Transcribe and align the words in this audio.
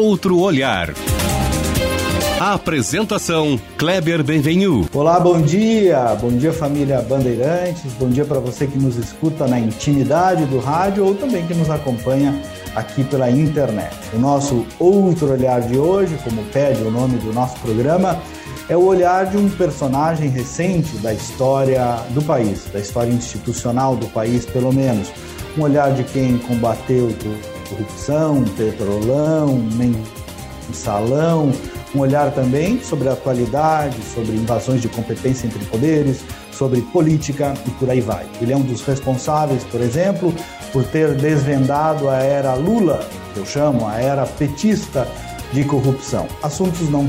outro 0.00 0.38
olhar. 0.38 0.94
A 2.40 2.54
apresentação 2.54 3.60
Kleber 3.76 4.24
Benvenu. 4.24 4.88
Olá, 4.94 5.20
bom 5.20 5.42
dia. 5.42 6.16
Bom 6.18 6.30
dia 6.30 6.54
família 6.54 7.02
Bandeirantes. 7.02 7.92
Bom 7.98 8.08
dia 8.08 8.24
para 8.24 8.40
você 8.40 8.66
que 8.66 8.78
nos 8.78 8.96
escuta 8.96 9.46
na 9.46 9.60
intimidade 9.60 10.46
do 10.46 10.58
rádio 10.58 11.04
ou 11.04 11.14
também 11.14 11.46
que 11.46 11.52
nos 11.52 11.68
acompanha 11.68 12.34
aqui 12.74 13.04
pela 13.04 13.30
internet. 13.30 13.94
O 14.14 14.18
nosso 14.18 14.64
outro 14.78 15.32
olhar 15.32 15.60
de 15.60 15.76
hoje, 15.76 16.18
como 16.24 16.42
pede 16.44 16.82
o 16.82 16.90
nome 16.90 17.18
do 17.18 17.30
nosso 17.30 17.60
programa, 17.60 18.18
é 18.70 18.76
o 18.76 18.86
olhar 18.86 19.26
de 19.26 19.36
um 19.36 19.50
personagem 19.50 20.30
recente 20.30 20.96
da 20.98 21.12
história 21.12 21.96
do 22.10 22.22
país, 22.22 22.64
da 22.72 22.80
história 22.80 23.12
institucional 23.12 23.96
do 23.96 24.06
país, 24.06 24.46
pelo 24.46 24.72
menos. 24.72 25.12
Um 25.58 25.62
olhar 25.62 25.92
de 25.92 26.04
quem 26.04 26.38
combateu 26.38 27.08
corrupção, 27.70 28.44
petrolão, 28.56 29.58
mensalão, 30.68 31.52
um 31.94 32.00
olhar 32.00 32.30
também 32.32 32.82
sobre 32.82 33.08
a 33.08 33.12
atualidade, 33.12 33.96
sobre 34.14 34.32
invasões 34.32 34.82
de 34.82 34.88
competência 34.88 35.46
entre 35.46 35.64
poderes, 35.64 36.22
sobre 36.52 36.82
política 36.82 37.54
e 37.66 37.70
por 37.70 37.88
aí 37.88 38.00
vai. 38.00 38.26
Ele 38.40 38.52
é 38.52 38.56
um 38.56 38.62
dos 38.62 38.82
responsáveis, 38.82 39.64
por 39.64 39.80
exemplo, 39.80 40.34
por 40.72 40.84
ter 40.84 41.14
desvendado 41.14 42.08
a 42.08 42.16
era 42.16 42.54
Lula, 42.54 43.08
que 43.32 43.40
eu 43.40 43.46
chamo 43.46 43.88
a 43.88 44.00
era 44.00 44.26
petista 44.26 45.08
de 45.52 45.64
corrupção. 45.64 46.28
Assuntos 46.42 46.88
não 46.90 47.06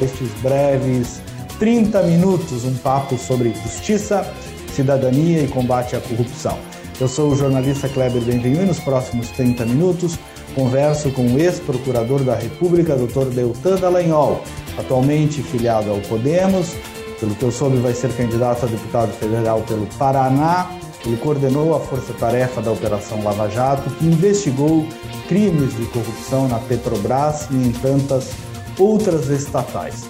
estes 0.00 0.28
breves 0.40 1.20
30 1.58 2.02
minutos, 2.02 2.64
um 2.64 2.74
papo 2.74 3.16
sobre 3.16 3.54
justiça, 3.62 4.26
cidadania 4.74 5.42
e 5.42 5.48
combate 5.48 5.94
à 5.94 6.00
corrupção. 6.00 6.58
Eu 7.02 7.08
sou 7.08 7.32
o 7.32 7.36
jornalista 7.36 7.88
Kleber 7.88 8.22
Benvenu 8.22 8.62
e 8.62 8.64
nos 8.64 8.78
próximos 8.78 9.28
30 9.30 9.66
minutos 9.66 10.16
Converso 10.54 11.10
com 11.10 11.34
o 11.34 11.36
ex-procurador 11.36 12.22
da 12.22 12.36
República, 12.36 12.94
Dr. 12.94 13.24
Deltan 13.34 13.74
Dallagnol, 13.74 14.44
atualmente 14.78 15.42
filiado 15.42 15.90
ao 15.90 15.98
Podemos, 16.02 16.76
pelo 17.18 17.34
que 17.34 17.42
eu 17.42 17.50
soube 17.50 17.78
vai 17.78 17.92
ser 17.92 18.12
candidato 18.12 18.66
a 18.66 18.68
deputado 18.68 19.10
federal 19.14 19.62
pelo 19.62 19.84
Paraná. 19.98 20.70
Ele 21.04 21.16
coordenou 21.16 21.74
a 21.74 21.80
força-tarefa 21.80 22.62
da 22.62 22.70
Operação 22.70 23.20
Lava 23.24 23.50
Jato, 23.50 23.90
que 23.90 24.06
investigou 24.06 24.86
crimes 25.26 25.76
de 25.76 25.86
corrupção 25.86 26.46
na 26.46 26.60
Petrobras 26.60 27.48
e 27.50 27.56
em 27.56 27.72
tantas 27.72 28.30
outras 28.78 29.28
estatais. 29.28 30.08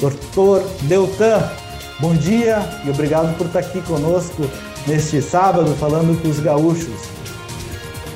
Doutor 0.00 0.60
Deltan, 0.88 1.48
bom 2.00 2.14
dia 2.14 2.58
e 2.84 2.90
obrigado 2.90 3.32
por 3.38 3.46
estar 3.46 3.60
aqui 3.60 3.80
conosco 3.82 4.42
neste 4.86 5.20
sábado 5.22 5.74
falando 5.74 6.20
com 6.20 6.28
os 6.28 6.40
gaúchos. 6.40 7.10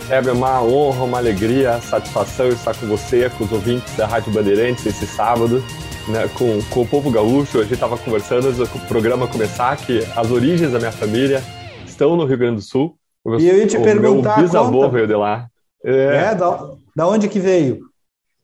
É 0.09 0.20
uma 0.31 0.62
honra, 0.62 1.05
uma 1.05 1.19
alegria, 1.19 1.81
satisfação 1.81 2.48
estar 2.48 2.77
com 2.77 2.86
você, 2.86 3.28
com 3.31 3.45
os 3.45 3.53
ouvintes 3.53 3.97
da 3.97 4.06
Rádio 4.06 4.33
Bandeirantes 4.33 4.86
esse 4.86 5.05
sábado, 5.06 5.62
né, 6.08 6.28
com, 6.34 6.62
com 6.70 6.83
o 6.83 6.86
povo 6.86 7.11
gaúcho. 7.11 7.58
A 7.58 7.62
gente 7.62 7.75
estava 7.75 7.98
conversando 7.98 8.47
antes 8.47 8.58
do 8.58 8.69
programa 8.86 9.27
começar 9.27 9.77
que 9.77 10.00
as 10.14 10.31
origens 10.31 10.70
da 10.70 10.78
minha 10.78 10.92
família 10.92 11.42
estão 11.84 12.17
no 12.17 12.25
Rio 12.25 12.39
Grande 12.39 12.56
do 12.56 12.62
Sul. 12.62 12.97
Meu, 13.25 13.41
e 13.41 13.48
eu 13.48 13.58
ia 13.58 13.67
te 13.67 13.77
o 13.77 13.83
perguntar. 13.83 14.36
Meu 14.36 14.47
bisavô 14.47 14.80
conta. 14.83 14.91
veio 14.91 15.06
de 15.08 15.14
lá. 15.14 15.48
É, 15.84 16.30
é 16.30 16.34
da, 16.34 16.70
da 16.95 17.08
onde 17.08 17.28
que 17.28 17.41
veio? 17.41 17.80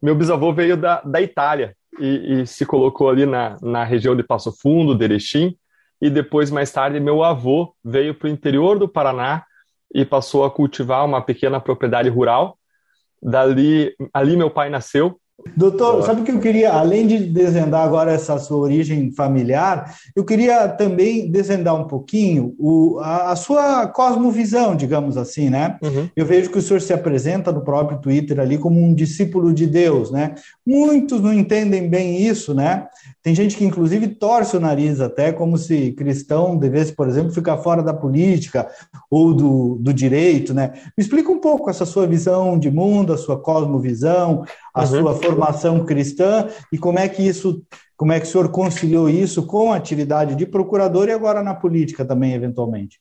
Meu 0.03 0.17
bisavô 0.17 0.53
veio 0.53 0.77
da, 0.77 1.01
da 1.03 1.21
Itália 1.21 1.77
e, 2.01 2.43
e 2.43 2.47
se 2.47 2.67
colocou 2.67 3.09
ali 3.09 3.25
na, 3.25 3.57
na 3.63 3.85
região 3.85 4.17
de 4.17 4.25
Passo 4.25 4.53
Fundo, 4.53 4.97
de 4.97 5.05
Erechim, 5.05 5.55
e 6.03 6.11
depois, 6.11 6.51
mais 6.51 6.73
tarde, 6.73 6.99
meu 6.99 7.23
avô 7.23 7.77
veio 7.85 8.13
para 8.13 8.27
o 8.27 8.31
interior 8.31 8.77
do 8.77 8.89
Paraná 8.89 9.45
e 9.95 10.05
passou 10.05 10.45
a 10.45 10.51
cultivar 10.51 11.07
uma 11.07 11.23
pequena 11.23 11.61
propriedade 11.61 12.09
rural. 12.09 12.59
Dali, 13.23 13.95
ali 14.13 14.37
meu 14.37 14.51
pai 14.51 14.69
nasceu 14.69 15.17
Doutor, 15.57 16.03
sabe 16.05 16.21
o 16.21 16.25
que 16.25 16.31
eu 16.31 16.39
queria, 16.39 16.73
além 16.73 17.07
de 17.07 17.19
desvendar 17.19 17.83
agora 17.83 18.13
essa 18.13 18.39
sua 18.39 18.59
origem 18.59 19.11
familiar, 19.13 19.93
eu 20.15 20.25
queria 20.25 20.69
também 20.69 21.31
desvendar 21.31 21.75
um 21.75 21.85
pouquinho 21.85 22.55
o, 22.59 22.99
a, 23.01 23.33
a, 23.33 23.37
sua 23.37 23.89
cosmovisão, 23.89 24.77
digamos 24.77 25.17
assim, 25.17 25.51
né? 25.51 25.79
Uhum. 25.83 26.09
Eu 26.15 26.25
vejo 26.25 26.49
que 26.49 26.59
o 26.59 26.63
senhor 26.63 26.81
se 26.81 26.93
apresenta 26.93 27.51
no 27.51 27.63
próprio 27.63 27.99
Twitter 27.99 28.39
ali 28.39 28.57
como 28.57 28.81
um 28.81 28.95
discípulo 28.95 29.53
de 29.53 29.67
Deus, 29.67 30.13
né? 30.13 30.35
Muitos 30.65 31.21
não 31.21 31.33
entendem 31.33 31.89
bem 31.89 32.23
isso, 32.23 32.55
né? 32.55 32.87
Tem 33.23 33.37
gente 33.37 33.57
que, 33.57 33.65
inclusive, 33.65 34.09
torce 34.09 34.57
o 34.57 34.61
nariz 34.61 35.01
até 35.01 35.31
como 35.31 35.57
se 35.57 35.93
cristão 35.93 36.59
devesse, 36.59 36.93
por 36.93 37.07
exemplo, 37.07 37.31
ficar 37.31 37.57
fora 37.59 37.81
da 37.81 37.95
política 37.95 38.69
ou 39.09 39.33
do, 39.33 39.77
do 39.81 39.95
direito, 39.95 40.53
né? 40.53 40.73
Me 40.99 41.05
explica 41.05 41.31
um 41.31 41.39
pouco 41.39 41.71
essa 41.71 41.87
sua 41.87 42.05
visão 42.05 42.59
de 42.59 42.69
mundo, 42.69 43.13
a 43.13 43.17
sua 43.17 43.39
cosmovisão, 43.41 44.45
a 44.75 44.81
uhum. 44.81 44.87
sua 44.87 45.15
formação 45.15 45.85
cristã 45.85 46.49
e 46.73 46.79
como 46.79 46.99
é 46.99 47.09
que 47.09 47.23
isso, 47.23 47.63
como 47.97 48.13
é 48.13 48.19
que 48.19 48.27
o 48.27 48.29
senhor 48.29 48.51
conciliou 48.51 49.09
isso 49.09 49.47
com 49.47 49.73
a 49.73 49.77
atividade 49.77 50.35
de 50.35 50.45
procurador 50.45 51.09
e 51.09 51.13
agora 51.13 51.45
na 51.45 51.55
política 51.55 52.05
também, 52.05 52.35
eventualmente? 52.35 52.99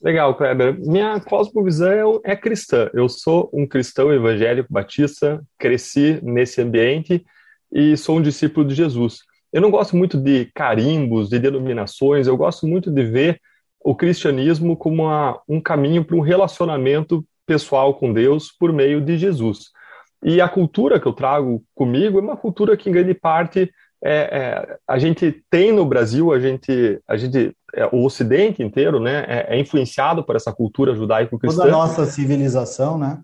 Legal, 0.00 0.36
Kleber. 0.36 0.78
Minha 0.78 1.18
cosmovisão 1.18 2.20
é 2.22 2.36
cristã. 2.36 2.88
Eu 2.94 3.08
sou 3.08 3.50
um 3.52 3.66
cristão 3.66 4.12
evangélico 4.12 4.72
batista, 4.72 5.42
cresci 5.58 6.20
nesse 6.22 6.60
ambiente 6.60 7.24
e 7.74 7.96
sou 7.96 8.18
um 8.18 8.22
discípulo 8.22 8.66
de 8.66 8.74
Jesus. 8.74 9.18
Eu 9.52 9.60
não 9.60 9.70
gosto 9.70 9.96
muito 9.96 10.16
de 10.16 10.46
carimbos, 10.54 11.28
de 11.28 11.38
denominações, 11.38 12.26
eu 12.26 12.36
gosto 12.36 12.66
muito 12.66 12.90
de 12.90 13.04
ver 13.04 13.40
o 13.80 13.94
cristianismo 13.94 14.76
como 14.76 15.02
uma, 15.02 15.40
um 15.48 15.60
caminho 15.60 16.04
para 16.04 16.16
um 16.16 16.20
relacionamento 16.20 17.24
pessoal 17.44 17.94
com 17.94 18.12
Deus 18.12 18.50
por 18.50 18.72
meio 18.72 19.00
de 19.00 19.18
Jesus. 19.18 19.70
E 20.22 20.40
a 20.40 20.48
cultura 20.48 20.98
que 20.98 21.06
eu 21.06 21.12
trago 21.12 21.62
comigo 21.74 22.18
é 22.18 22.22
uma 22.22 22.36
cultura 22.36 22.76
que, 22.76 22.88
em 22.88 22.92
grande 22.92 23.12
parte, 23.12 23.70
é, 24.02 24.12
é, 24.12 24.78
a 24.88 24.98
gente 24.98 25.44
tem 25.50 25.70
no 25.70 25.84
Brasil, 25.84 26.32
a 26.32 26.38
gente, 26.38 27.00
a 27.06 27.16
gente 27.16 27.54
é, 27.74 27.86
o 27.86 28.04
Ocidente 28.04 28.62
inteiro, 28.62 28.98
né, 29.00 29.24
é, 29.28 29.56
é 29.56 29.60
influenciado 29.60 30.24
por 30.24 30.36
essa 30.36 30.52
cultura 30.52 30.94
judaico-cristã. 30.94 31.62
Toda 31.62 31.74
a 31.74 31.78
nossa 31.78 32.06
civilização, 32.06 32.96
né? 32.96 33.20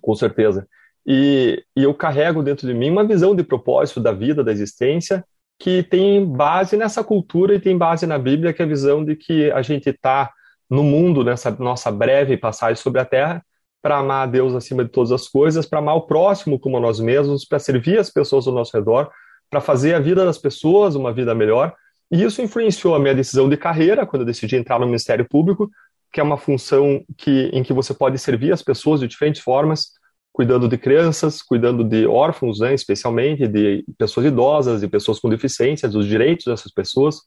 Com 0.00 0.14
certeza. 0.14 0.66
E, 1.10 1.64
e 1.74 1.84
eu 1.84 1.94
carrego 1.94 2.42
dentro 2.42 2.66
de 2.66 2.74
mim 2.74 2.90
uma 2.90 3.02
visão 3.02 3.34
de 3.34 3.42
propósito 3.42 3.98
da 3.98 4.12
vida, 4.12 4.44
da 4.44 4.52
existência, 4.52 5.24
que 5.58 5.82
tem 5.82 6.22
base 6.22 6.76
nessa 6.76 7.02
cultura 7.02 7.54
e 7.54 7.60
tem 7.60 7.78
base 7.78 8.06
na 8.06 8.18
Bíblia, 8.18 8.52
que 8.52 8.60
é 8.60 8.66
a 8.66 8.68
visão 8.68 9.02
de 9.02 9.16
que 9.16 9.50
a 9.50 9.62
gente 9.62 9.88
está 9.88 10.30
no 10.68 10.82
mundo, 10.82 11.24
nessa 11.24 11.50
nossa 11.50 11.90
breve 11.90 12.36
passagem 12.36 12.76
sobre 12.76 13.00
a 13.00 13.06
Terra, 13.06 13.42
para 13.80 13.96
amar 13.96 14.24
a 14.24 14.30
Deus 14.30 14.54
acima 14.54 14.84
de 14.84 14.90
todas 14.90 15.10
as 15.10 15.26
coisas, 15.26 15.64
para 15.64 15.78
amar 15.78 15.96
o 15.96 16.02
próximo 16.02 16.58
como 16.58 16.78
nós 16.78 17.00
mesmos, 17.00 17.46
para 17.46 17.58
servir 17.58 17.98
as 17.98 18.10
pessoas 18.10 18.46
ao 18.46 18.52
nosso 18.52 18.76
redor, 18.76 19.10
para 19.48 19.62
fazer 19.62 19.94
a 19.94 19.98
vida 19.98 20.26
das 20.26 20.36
pessoas 20.36 20.94
uma 20.94 21.10
vida 21.10 21.34
melhor. 21.34 21.74
E 22.10 22.22
isso 22.22 22.42
influenciou 22.42 22.94
a 22.94 22.98
minha 22.98 23.14
decisão 23.14 23.48
de 23.48 23.56
carreira 23.56 24.06
quando 24.06 24.22
eu 24.22 24.26
decidi 24.26 24.56
entrar 24.56 24.78
no 24.78 24.84
Ministério 24.84 25.26
Público, 25.26 25.70
que 26.12 26.20
é 26.20 26.22
uma 26.22 26.36
função 26.36 27.02
que, 27.16 27.50
em 27.52 27.62
que 27.62 27.72
você 27.72 27.94
pode 27.94 28.18
servir 28.18 28.52
as 28.52 28.62
pessoas 28.62 29.00
de 29.00 29.08
diferentes 29.08 29.40
formas, 29.40 29.97
cuidando 30.38 30.68
de 30.68 30.78
crianças, 30.78 31.42
cuidando 31.42 31.82
de 31.82 32.06
órfãos, 32.06 32.60
né, 32.60 32.72
especialmente, 32.72 33.48
de 33.48 33.84
pessoas 33.98 34.24
idosas, 34.24 34.80
de 34.80 34.86
pessoas 34.86 35.18
com 35.18 35.28
deficiências, 35.28 35.90
dos 35.90 36.06
direitos 36.06 36.44
dessas 36.44 36.70
pessoas, 36.70 37.22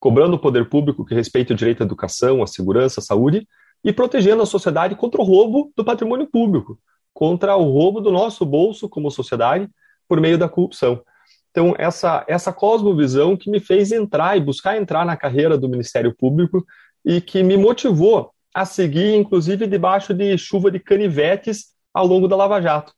cobrando 0.00 0.36
o 0.36 0.38
poder 0.38 0.70
público 0.70 1.04
que 1.04 1.14
respeite 1.14 1.52
o 1.52 1.54
direito 1.54 1.82
à 1.82 1.84
educação, 1.84 2.42
à 2.42 2.46
segurança, 2.46 3.00
à 3.00 3.02
saúde, 3.02 3.46
e 3.84 3.92
protegendo 3.92 4.42
a 4.42 4.46
sociedade 4.46 4.94
contra 4.94 5.20
o 5.20 5.24
roubo 5.24 5.74
do 5.76 5.84
patrimônio 5.84 6.26
público, 6.26 6.78
contra 7.12 7.54
o 7.54 7.70
roubo 7.70 8.00
do 8.00 8.10
nosso 8.10 8.46
bolso 8.46 8.88
como 8.88 9.10
sociedade 9.10 9.68
por 10.08 10.18
meio 10.18 10.38
da 10.38 10.48
corrupção. 10.48 11.02
Então, 11.50 11.74
essa, 11.76 12.24
essa 12.26 12.50
cosmovisão 12.50 13.36
que 13.36 13.50
me 13.50 13.60
fez 13.60 13.92
entrar 13.92 14.38
e 14.38 14.40
buscar 14.40 14.78
entrar 14.78 15.04
na 15.04 15.18
carreira 15.18 15.58
do 15.58 15.68
Ministério 15.68 16.16
Público 16.16 16.64
e 17.04 17.20
que 17.20 17.42
me 17.42 17.58
motivou 17.58 18.30
a 18.54 18.64
seguir, 18.64 19.14
inclusive, 19.16 19.66
debaixo 19.66 20.14
de 20.14 20.38
chuva 20.38 20.70
de 20.70 20.80
canivetes 20.80 21.73
ao 21.94 22.06
longo 22.06 22.26
da 22.26 22.36
Lava 22.36 22.60
Jato. 22.60 22.92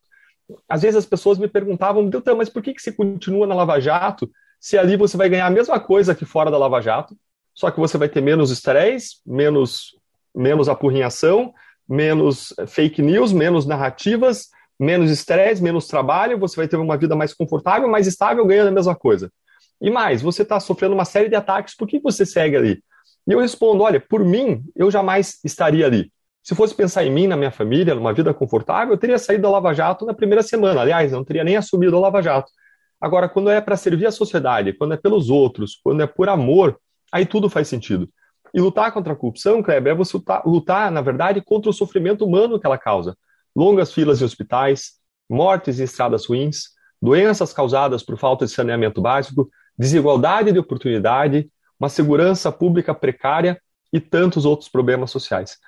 Às 0.69 0.83
vezes 0.83 0.97
as 0.97 1.07
pessoas 1.07 1.39
me 1.39 1.47
perguntavam, 1.47 2.09
Deltan, 2.09 2.37
mas 2.37 2.49
por 2.49 2.63
que, 2.63 2.73
que 2.73 2.81
você 2.81 2.91
continua 2.91 3.47
na 3.47 3.55
Lava 3.55 3.79
Jato 3.79 4.31
se 4.59 4.79
ali 4.79 4.97
você 4.97 5.17
vai 5.17 5.29
ganhar 5.29 5.47
a 5.47 5.51
mesma 5.51 5.79
coisa 5.79 6.15
que 6.15 6.25
fora 6.25 6.51
da 6.51 6.57
Lava 6.57 6.81
Jato, 6.81 7.15
só 7.55 7.71
que 7.71 7.79
você 7.79 7.99
vai 7.99 8.09
ter 8.09 8.23
menos 8.23 8.51
estresse, 8.51 9.17
menos 9.27 9.95
menos 10.35 10.69
apurrinhação, 10.69 11.55
menos 11.89 12.53
fake 12.67 13.01
news, 13.01 13.33
menos 13.33 13.65
narrativas, 13.65 14.51
menos 14.79 15.11
estresse, 15.11 15.63
menos 15.63 15.87
trabalho, 15.87 16.39
você 16.39 16.57
vai 16.57 16.69
ter 16.69 16.77
uma 16.77 16.99
vida 16.99 17.17
mais 17.17 17.33
confortável, 17.33 17.89
mais 17.89 18.07
estável, 18.07 18.45
ganhando 18.45 18.69
a 18.69 18.73
mesma 18.73 18.95
coisa. 18.95 19.33
E 19.81 19.91
mais, 19.91 20.21
você 20.21 20.43
está 20.43 20.61
sofrendo 20.61 20.95
uma 20.95 21.07
série 21.07 21.29
de 21.29 21.35
ataques, 21.35 21.75
por 21.75 21.89
que 21.89 21.99
você 21.99 22.27
segue 22.27 22.57
ali? 22.57 22.83
E 23.27 23.33
eu 23.33 23.41
respondo: 23.41 23.83
olha, 23.83 24.01
por 24.01 24.25
mim, 24.25 24.63
eu 24.75 24.91
jamais 24.91 25.39
estaria 25.43 25.87
ali. 25.87 26.13
Se 26.47 26.55
fosse 26.55 26.73
pensar 26.77 27.05
em 27.05 27.11
mim, 27.11 27.27
na 27.27 27.37
minha 27.37 27.51
família, 27.51 27.93
numa 27.93 28.13
vida 28.13 28.33
confortável, 28.33 28.95
eu 28.95 28.99
teria 28.99 29.19
saído 29.19 29.43
da 29.43 29.51
Lava 29.51 29.75
Jato 29.75 30.07
na 30.07 30.15
primeira 30.15 30.45
semana. 30.45 30.81
Aliás, 30.81 31.11
eu 31.11 31.19
não 31.19 31.25
teria 31.25 31.43
nem 31.43 31.57
assumido 31.57 31.97
a 31.97 31.99
Lava 31.99 32.23
Jato. 32.23 32.53
Agora, 33.01 33.29
quando 33.29 33.51
é 33.51 33.61
para 33.61 33.77
servir 33.77 34.07
a 34.07 34.13
sociedade, 34.13 34.73
quando 34.73 34.95
é 34.95 34.97
pelos 34.97 35.29
outros, 35.29 35.81
quando 35.83 36.05
é 36.05 36.07
por 36.07 36.29
amor, 36.29 36.79
aí 37.11 37.27
tudo 37.27 37.51
faz 37.51 37.67
sentido. 37.67 38.09
E 38.55 38.61
lutar 38.61 38.93
contra 38.93 39.13
a 39.13 39.17
corrupção, 39.17 39.61
Kleber, 39.61 39.93
é 39.93 39.97
você 39.97 40.17
lutar, 40.45 40.89
na 40.93 41.01
verdade, 41.01 41.41
contra 41.41 41.69
o 41.69 41.73
sofrimento 41.73 42.25
humano 42.25 42.61
que 42.61 42.67
ela 42.67 42.79
causa. 42.79 43.17
Longas 43.55 43.93
filas 43.93 44.21
de 44.21 44.25
hospitais, 44.25 45.01
mortes 45.29 45.81
em 45.81 45.83
estradas 45.83 46.27
ruins, 46.27 46.69
doenças 47.03 47.53
causadas 47.53 48.05
por 48.05 48.17
falta 48.17 48.47
de 48.47 48.53
saneamento 48.53 49.03
básico, 49.03 49.51
desigualdade 49.77 50.53
de 50.53 50.61
oportunidade, 50.61 51.51
uma 51.77 51.89
segurança 51.89 52.53
pública 52.53 52.95
precária 52.95 53.61
e 53.93 53.99
tantos 53.99 54.45
outros 54.45 54.69
problemas 54.69 55.11
sociais. 55.11 55.59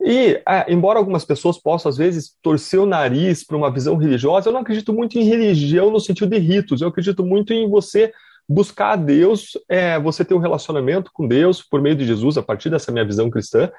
E, 0.00 0.40
é, 0.48 0.72
embora 0.72 0.98
algumas 0.98 1.24
pessoas 1.24 1.58
possam, 1.58 1.88
às 1.90 1.96
vezes, 1.96 2.36
torcer 2.40 2.78
o 2.78 2.86
nariz 2.86 3.44
para 3.44 3.56
uma 3.56 3.72
visão 3.72 3.96
religiosa, 3.96 4.48
eu 4.48 4.52
não 4.52 4.60
acredito 4.60 4.92
muito 4.92 5.18
em 5.18 5.24
religião 5.24 5.90
no 5.90 5.98
sentido 5.98 6.30
de 6.30 6.38
ritos, 6.38 6.80
eu 6.80 6.88
acredito 6.88 7.24
muito 7.24 7.52
em 7.52 7.68
você 7.68 8.12
buscar 8.48 8.92
a 8.92 8.96
Deus, 8.96 9.58
é, 9.68 9.98
você 9.98 10.24
ter 10.24 10.34
um 10.34 10.38
relacionamento 10.38 11.10
com 11.12 11.26
Deus 11.26 11.62
por 11.62 11.82
meio 11.82 11.96
de 11.96 12.06
Jesus, 12.06 12.38
a 12.38 12.42
partir 12.42 12.70
dessa 12.70 12.92
minha 12.92 13.04
visão 13.04 13.28
cristã, 13.28 13.70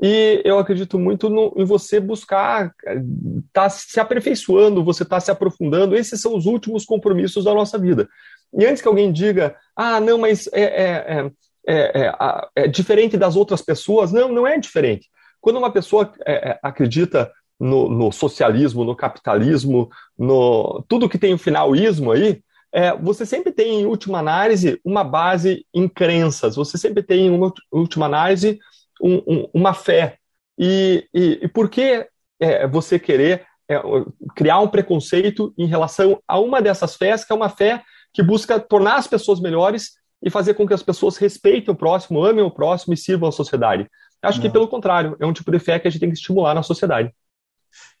e 0.00 0.40
eu 0.44 0.58
acredito 0.58 0.98
muito 0.98 1.28
no, 1.28 1.52
em 1.56 1.64
você 1.64 1.98
buscar, 1.98 2.72
tá 3.52 3.68
se 3.68 3.98
aperfeiçoando, 3.98 4.84
você 4.84 5.02
está 5.02 5.18
se 5.18 5.30
aprofundando. 5.30 5.96
Esses 5.96 6.20
são 6.20 6.36
os 6.36 6.46
últimos 6.46 6.84
compromissos 6.84 7.44
da 7.44 7.52
nossa 7.52 7.76
vida. 7.76 8.08
E 8.56 8.64
antes 8.64 8.80
que 8.80 8.86
alguém 8.86 9.10
diga, 9.10 9.56
ah, 9.74 9.98
não, 9.98 10.16
mas 10.16 10.48
é, 10.52 10.62
é, 10.62 11.30
é, 11.66 12.12
é 12.54 12.68
diferente 12.68 13.16
das 13.16 13.34
outras 13.34 13.60
pessoas, 13.60 14.12
não, 14.12 14.28
não 14.28 14.46
é 14.46 14.56
diferente. 14.58 15.08
Quando 15.40 15.58
uma 15.58 15.70
pessoa 15.70 16.12
acredita 16.62 17.30
no, 17.58 17.88
no, 17.88 18.12
socialismo, 18.12 18.84
no 18.84 18.94
capitalismo, 18.94 19.90
no 20.16 20.84
tudo 20.88 21.08
que 21.08 21.18
tem 21.18 21.34
o 21.34 21.38
finalismo 21.38 22.12
aí, 22.12 22.42
é, 22.72 22.94
você 22.96 23.24
sempre 23.24 23.50
tem, 23.50 23.80
em 23.80 23.86
última 23.86 24.18
análise, 24.18 24.80
uma 24.84 25.02
base 25.02 25.66
em 25.72 25.88
crenças, 25.88 26.56
você 26.56 26.76
sempre 26.76 27.02
tem, 27.02 27.26
em 27.26 27.52
última 27.72 28.06
análise, 28.06 28.58
um, 29.02 29.16
um, 29.26 29.50
uma 29.54 29.72
fé. 29.72 30.18
E, 30.58 31.08
e, 31.14 31.38
e 31.42 31.48
por 31.48 31.68
que 31.68 32.06
é, 32.40 32.66
você 32.66 32.98
querer 32.98 33.46
é, 33.68 33.80
criar 34.34 34.60
um 34.60 34.68
preconceito 34.68 35.52
em 35.56 35.66
relação 35.66 36.22
a 36.26 36.38
uma 36.38 36.60
dessas 36.60 36.96
fés, 36.96 37.24
que 37.24 37.32
é 37.32 37.36
uma 37.36 37.48
fé 37.48 37.82
que 38.12 38.22
busca 38.22 38.58
tornar 38.58 38.96
as 38.96 39.06
pessoas 39.06 39.40
melhores 39.40 39.92
e 40.22 40.30
fazer 40.30 40.54
com 40.54 40.66
que 40.66 40.74
as 40.74 40.82
pessoas 40.82 41.16
respeitem 41.16 41.72
o 41.72 41.76
próximo, 41.76 42.24
amem 42.24 42.44
o 42.44 42.50
próximo 42.50 42.94
e 42.94 42.96
sirvam 42.96 43.28
a 43.28 43.32
sociedade? 43.32 43.88
Acho 44.22 44.40
que, 44.40 44.50
pelo 44.50 44.68
contrário, 44.68 45.16
é 45.20 45.26
um 45.26 45.32
tipo 45.32 45.50
de 45.50 45.58
fé 45.58 45.78
que 45.78 45.86
a 45.86 45.90
gente 45.90 46.00
tem 46.00 46.10
que 46.10 46.16
estimular 46.16 46.54
na 46.54 46.62
sociedade. 46.62 47.12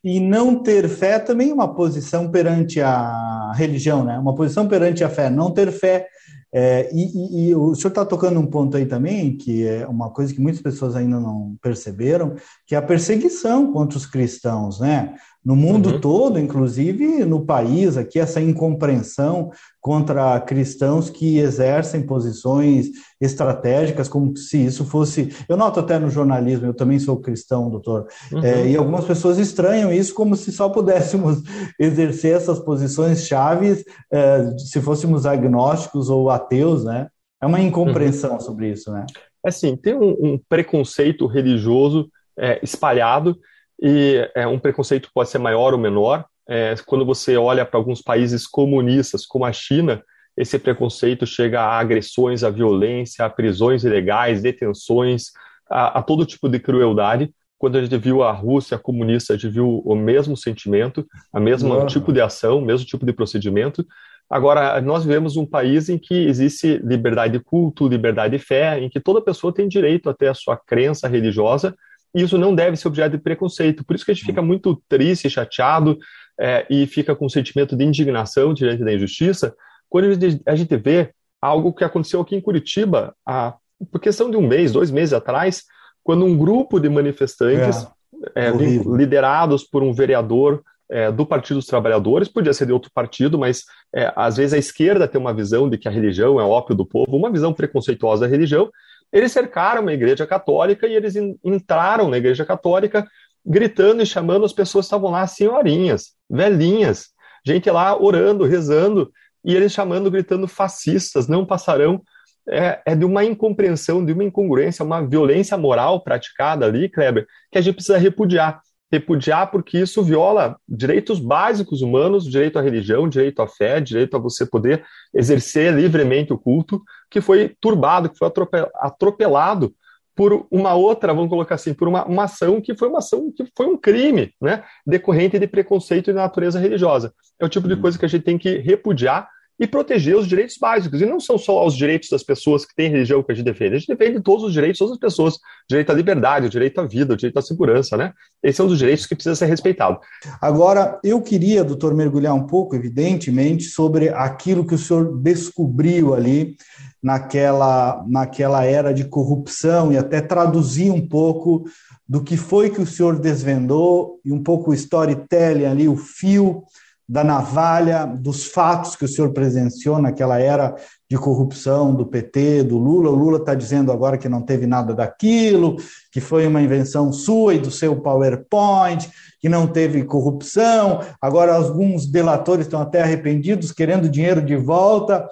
E 0.02 0.18
não 0.20 0.62
ter 0.62 0.88
fé 0.88 1.18
também 1.18 1.50
é 1.50 1.54
uma 1.54 1.74
posição 1.74 2.30
perante 2.30 2.80
a 2.80 3.52
religião, 3.54 4.04
né? 4.04 4.18
Uma 4.18 4.34
posição 4.34 4.66
perante 4.66 5.04
a 5.04 5.08
fé. 5.08 5.28
Não 5.30 5.50
ter 5.50 5.70
fé 5.70 6.08
é, 6.52 6.88
e, 6.94 7.04
e, 7.04 7.48
e, 7.48 7.54
o 7.54 7.74
senhor 7.74 7.90
está 7.90 8.06
tocando 8.06 8.40
um 8.40 8.46
ponto 8.46 8.76
aí 8.76 8.86
também, 8.86 9.36
que 9.36 9.66
é 9.66 9.86
uma 9.86 10.10
coisa 10.10 10.32
que 10.32 10.40
muitas 10.40 10.62
pessoas 10.62 10.96
ainda 10.96 11.20
não 11.20 11.56
perceberam, 11.60 12.36
que 12.66 12.74
é 12.74 12.78
a 12.78 12.82
perseguição 12.82 13.70
contra 13.70 13.98
os 13.98 14.06
cristãos, 14.06 14.80
né? 14.80 15.14
No 15.48 15.56
mundo 15.56 15.94
uhum. 15.94 15.98
todo, 15.98 16.38
inclusive 16.38 17.24
no 17.24 17.40
país, 17.40 17.96
aqui, 17.96 18.18
essa 18.18 18.38
incompreensão 18.38 19.50
contra 19.80 20.38
cristãos 20.42 21.08
que 21.08 21.38
exercem 21.38 22.02
posições 22.02 22.88
estratégicas, 23.18 24.10
como 24.10 24.36
se 24.36 24.66
isso 24.66 24.84
fosse. 24.84 25.34
Eu 25.48 25.56
noto 25.56 25.80
até 25.80 25.98
no 25.98 26.10
jornalismo, 26.10 26.66
eu 26.66 26.74
também 26.74 26.98
sou 26.98 27.16
cristão, 27.16 27.70
doutor, 27.70 28.08
uhum. 28.30 28.44
é, 28.44 28.68
e 28.68 28.76
algumas 28.76 29.06
pessoas 29.06 29.38
estranham 29.38 29.90
isso 29.90 30.12
como 30.12 30.36
se 30.36 30.52
só 30.52 30.68
pudéssemos 30.68 31.42
exercer 31.80 32.36
essas 32.36 32.58
posições 32.58 33.26
chaves 33.26 33.86
é, 34.12 34.54
se 34.58 34.82
fôssemos 34.82 35.24
agnósticos 35.24 36.10
ou 36.10 36.28
ateus, 36.28 36.84
né? 36.84 37.08
É 37.42 37.46
uma 37.46 37.58
incompreensão 37.58 38.34
uhum. 38.34 38.40
sobre 38.40 38.68
isso, 38.70 38.92
né? 38.92 39.06
É 39.42 39.48
assim, 39.48 39.76
tem 39.76 39.94
um, 39.94 40.10
um 40.20 40.40
preconceito 40.46 41.26
religioso 41.26 42.10
é, 42.38 42.60
espalhado 42.62 43.34
e 43.80 44.28
é, 44.34 44.46
um 44.46 44.58
preconceito 44.58 45.10
pode 45.14 45.30
ser 45.30 45.38
maior 45.38 45.72
ou 45.72 45.78
menor. 45.78 46.24
É, 46.48 46.74
quando 46.86 47.04
você 47.04 47.36
olha 47.36 47.64
para 47.64 47.78
alguns 47.78 48.00
países 48.00 48.46
comunistas, 48.46 49.26
como 49.26 49.44
a 49.44 49.52
China, 49.52 50.02
esse 50.36 50.58
preconceito 50.58 51.26
chega 51.26 51.60
a 51.60 51.78
agressões, 51.78 52.42
a 52.42 52.50
violência, 52.50 53.24
a 53.24 53.30
prisões 53.30 53.84
ilegais, 53.84 54.40
detenções, 54.40 55.32
a, 55.68 55.98
a 55.98 56.02
todo 56.02 56.24
tipo 56.24 56.48
de 56.48 56.58
crueldade. 56.58 57.30
Quando 57.58 57.76
a 57.76 57.82
gente 57.82 57.96
viu 57.98 58.22
a 58.22 58.30
Rússia 58.32 58.78
comunista, 58.78 59.32
a 59.32 59.36
gente 59.36 59.52
viu 59.52 59.82
o 59.84 59.94
mesmo 59.96 60.36
sentimento, 60.36 61.06
a 61.32 61.40
mesmo 61.40 61.74
uhum. 61.74 61.86
tipo 61.86 62.12
de 62.12 62.20
ação, 62.20 62.58
o 62.58 62.64
mesmo 62.64 62.86
tipo 62.86 63.04
de 63.04 63.12
procedimento. 63.12 63.84
Agora, 64.30 64.80
nós 64.80 65.04
vivemos 65.04 65.36
um 65.36 65.46
país 65.46 65.88
em 65.88 65.98
que 65.98 66.14
existe 66.14 66.78
liberdade 66.84 67.32
de 67.32 67.44
culto, 67.44 67.88
liberdade 67.88 68.36
de 68.36 68.44
fé, 68.44 68.78
em 68.78 68.88
que 68.88 69.00
toda 69.00 69.22
pessoa 69.22 69.52
tem 69.52 69.66
direito 69.66 70.08
a 70.08 70.14
ter 70.14 70.28
a 70.28 70.34
sua 70.34 70.56
crença 70.56 71.08
religiosa, 71.08 71.74
isso 72.14 72.38
não 72.38 72.54
deve 72.54 72.76
ser 72.76 72.88
objeto 72.88 73.16
de 73.16 73.22
preconceito. 73.22 73.84
Por 73.84 73.94
isso 73.94 74.04
que 74.04 74.10
a 74.10 74.14
gente 74.14 74.26
fica 74.26 74.42
muito 74.42 74.82
triste, 74.88 75.28
chateado 75.28 75.98
é, 76.40 76.66
e 76.70 76.86
fica 76.86 77.14
com 77.14 77.26
um 77.26 77.30
sentimento 77.30 77.76
de 77.76 77.84
indignação 77.84 78.54
diante 78.54 78.84
da 78.84 78.92
injustiça 78.92 79.54
quando 79.88 80.06
a 80.46 80.56
gente 80.56 80.76
vê 80.76 81.10
algo 81.40 81.72
que 81.72 81.84
aconteceu 81.84 82.20
aqui 82.20 82.36
em 82.36 82.40
Curitiba, 82.40 83.14
há, 83.26 83.54
por 83.90 84.00
questão 84.00 84.30
de 84.30 84.36
um 84.36 84.46
mês, 84.46 84.72
dois 84.72 84.90
meses 84.90 85.12
atrás, 85.12 85.64
quando 86.02 86.24
um 86.24 86.36
grupo 86.36 86.78
de 86.78 86.88
manifestantes 86.88 87.86
é, 88.34 88.46
é, 88.46 88.50
liderados 88.50 89.64
por 89.64 89.82
um 89.82 89.92
vereador 89.92 90.62
é, 90.90 91.12
do 91.12 91.24
Partido 91.24 91.56
dos 91.56 91.66
Trabalhadores, 91.66 92.28
podia 92.28 92.52
ser 92.52 92.66
de 92.66 92.72
outro 92.72 92.90
partido, 92.92 93.38
mas 93.38 93.64
é, 93.94 94.12
às 94.16 94.36
vezes 94.36 94.54
a 94.54 94.58
esquerda 94.58 95.06
tem 95.06 95.20
uma 95.20 95.34
visão 95.34 95.68
de 95.68 95.76
que 95.78 95.86
a 95.86 95.90
religião 95.90 96.40
é 96.40 96.44
ópio 96.44 96.74
do 96.74 96.86
povo, 96.86 97.16
uma 97.16 97.30
visão 97.30 97.52
preconceituosa 97.52 98.22
da 98.22 98.30
religião, 98.30 98.70
eles 99.12 99.32
cercaram 99.32 99.86
a 99.86 99.92
igreja 99.92 100.26
católica 100.26 100.86
e 100.86 100.94
eles 100.94 101.14
entraram 101.44 102.08
na 102.08 102.18
igreja 102.18 102.44
católica 102.44 103.06
gritando 103.44 104.02
e 104.02 104.06
chamando 104.06 104.44
as 104.44 104.52
pessoas 104.52 104.84
que 104.84 104.88
estavam 104.88 105.10
lá, 105.10 105.26
senhorinhas, 105.26 106.12
velhinhas, 106.28 107.06
gente 107.46 107.70
lá 107.70 107.98
orando, 107.98 108.44
rezando, 108.44 109.10
e 109.44 109.54
eles 109.54 109.72
chamando, 109.72 110.10
gritando 110.10 110.46
fascistas, 110.46 111.26
não 111.26 111.46
passarão. 111.46 112.02
É, 112.50 112.80
é 112.86 112.96
de 112.96 113.04
uma 113.04 113.24
incompreensão, 113.24 114.04
de 114.04 114.12
uma 114.12 114.24
incongruência, 114.24 114.84
uma 114.84 115.06
violência 115.06 115.56
moral 115.56 116.02
praticada 116.02 116.64
ali, 116.64 116.88
Kleber, 116.88 117.26
que 117.52 117.58
a 117.58 117.60
gente 117.60 117.74
precisa 117.74 117.98
repudiar 117.98 118.60
repudiar 118.90 119.50
porque 119.50 119.78
isso 119.78 120.02
viola 120.02 120.56
direitos 120.68 121.20
básicos 121.20 121.82
humanos, 121.82 122.24
direito 122.24 122.58
à 122.58 122.62
religião, 122.62 123.08
direito 123.08 123.40
à 123.42 123.48
fé, 123.48 123.80
direito 123.80 124.16
a 124.16 124.20
você 124.20 124.46
poder 124.46 124.84
exercer 125.14 125.74
livremente 125.74 126.32
o 126.32 126.38
culto, 126.38 126.82
que 127.10 127.20
foi 127.20 127.54
turbado, 127.60 128.08
que 128.08 128.16
foi 128.16 128.30
atropelado 128.74 129.74
por 130.18 130.46
uma 130.50 130.74
outra, 130.74 131.14
vamos 131.14 131.30
colocar 131.30 131.54
assim, 131.54 131.72
por 131.72 131.86
uma, 131.86 132.04
uma 132.04 132.24
ação 132.24 132.60
que 132.60 132.76
foi 132.76 132.88
uma 132.88 132.98
ação 132.98 133.30
que 133.30 133.44
foi 133.56 133.66
um 133.66 133.76
crime, 133.76 134.34
né, 134.40 134.64
decorrente 134.84 135.38
de 135.38 135.46
preconceito 135.46 136.06
de 136.06 136.14
natureza 136.14 136.58
religiosa. 136.58 137.12
É 137.38 137.44
o 137.44 137.48
tipo 137.48 137.68
de 137.68 137.74
hum. 137.74 137.80
coisa 137.80 137.96
que 137.96 138.04
a 138.04 138.08
gente 138.08 138.24
tem 138.24 138.36
que 138.36 138.58
repudiar 138.58 139.28
e 139.58 139.66
proteger 139.66 140.16
os 140.16 140.26
direitos 140.26 140.56
básicos. 140.56 141.00
E 141.00 141.06
não 141.06 141.18
são 141.18 141.36
só 141.36 141.66
os 141.66 141.76
direitos 141.76 142.08
das 142.08 142.22
pessoas 142.22 142.64
que 142.64 142.74
têm 142.74 142.90
religião 142.90 143.22
que 143.22 143.32
a 143.32 143.34
gente 143.34 143.44
defende, 143.44 143.74
a 143.74 143.78
gente 143.78 143.88
defende 143.88 144.20
todos 144.20 144.44
os 144.44 144.52
direitos 144.52 144.76
de 144.76 144.78
todas 144.78 144.92
as 144.92 145.00
pessoas. 145.00 145.38
Direito 145.68 145.90
à 145.90 145.94
liberdade, 145.94 146.46
o 146.46 146.50
direito 146.50 146.80
à 146.80 146.86
vida, 146.86 147.14
o 147.14 147.16
direito 147.16 147.38
à 147.38 147.42
segurança, 147.42 147.96
né? 147.96 148.12
Esses 148.42 148.56
são 148.56 148.66
os 148.66 148.78
direitos 148.78 149.06
que 149.06 149.14
precisam 149.14 149.34
ser 149.34 149.46
respeitados. 149.46 149.98
Agora, 150.40 150.98
eu 151.02 151.20
queria, 151.20 151.64
doutor, 151.64 151.94
mergulhar 151.94 152.34
um 152.34 152.46
pouco, 152.46 152.76
evidentemente, 152.76 153.64
sobre 153.64 154.08
aquilo 154.10 154.66
que 154.66 154.74
o 154.74 154.78
senhor 154.78 155.18
descobriu 155.20 156.14
ali 156.14 156.56
naquela, 157.02 158.04
naquela 158.08 158.64
era 158.64 158.92
de 158.92 159.04
corrupção 159.04 159.92
e 159.92 159.96
até 159.96 160.20
traduzir 160.20 160.90
um 160.90 161.06
pouco 161.06 161.64
do 162.08 162.22
que 162.22 162.36
foi 162.36 162.70
que 162.70 162.80
o 162.80 162.86
senhor 162.86 163.18
desvendou 163.18 164.20
e 164.24 164.32
um 164.32 164.42
pouco 164.42 164.70
o 164.70 164.74
storytelling 164.74 165.66
ali, 165.66 165.88
o 165.88 165.96
fio 165.96 166.62
da 167.08 167.24
navalha, 167.24 168.04
dos 168.04 168.44
fatos 168.44 168.94
que 168.94 169.06
o 169.06 169.08
senhor 169.08 169.32
presenciou 169.32 169.98
naquela 169.98 170.38
era 170.38 170.74
de 171.10 171.16
corrupção 171.16 171.94
do 171.94 172.04
PT, 172.04 172.64
do 172.64 172.76
Lula. 172.76 173.08
O 173.08 173.14
Lula 173.14 173.38
está 173.38 173.54
dizendo 173.54 173.90
agora 173.90 174.18
que 174.18 174.28
não 174.28 174.42
teve 174.42 174.66
nada 174.66 174.94
daquilo, 174.94 175.76
que 176.12 176.20
foi 176.20 176.46
uma 176.46 176.60
invenção 176.60 177.10
sua 177.10 177.54
e 177.54 177.58
do 177.58 177.70
seu 177.70 177.96
PowerPoint, 177.96 179.08
que 179.40 179.48
não 179.48 179.66
teve 179.66 180.04
corrupção. 180.04 181.00
Agora, 181.20 181.54
alguns 181.54 182.06
delatores 182.06 182.66
estão 182.66 182.82
até 182.82 183.00
arrependidos, 183.00 183.72
querendo 183.72 184.06
dinheiro 184.06 184.42
de 184.42 184.56
volta. 184.56 185.26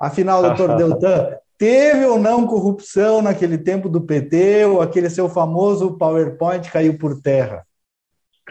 Afinal, 0.00 0.42
doutor 0.42 0.74
Deltan, 0.76 1.28
teve 1.56 2.06
ou 2.06 2.18
não 2.18 2.44
corrupção 2.44 3.22
naquele 3.22 3.56
tempo 3.56 3.88
do 3.88 4.00
PT, 4.00 4.64
ou 4.64 4.82
aquele 4.82 5.08
seu 5.08 5.28
famoso 5.28 5.96
PowerPoint 5.96 6.68
caiu 6.72 6.98
por 6.98 7.20
terra? 7.20 7.64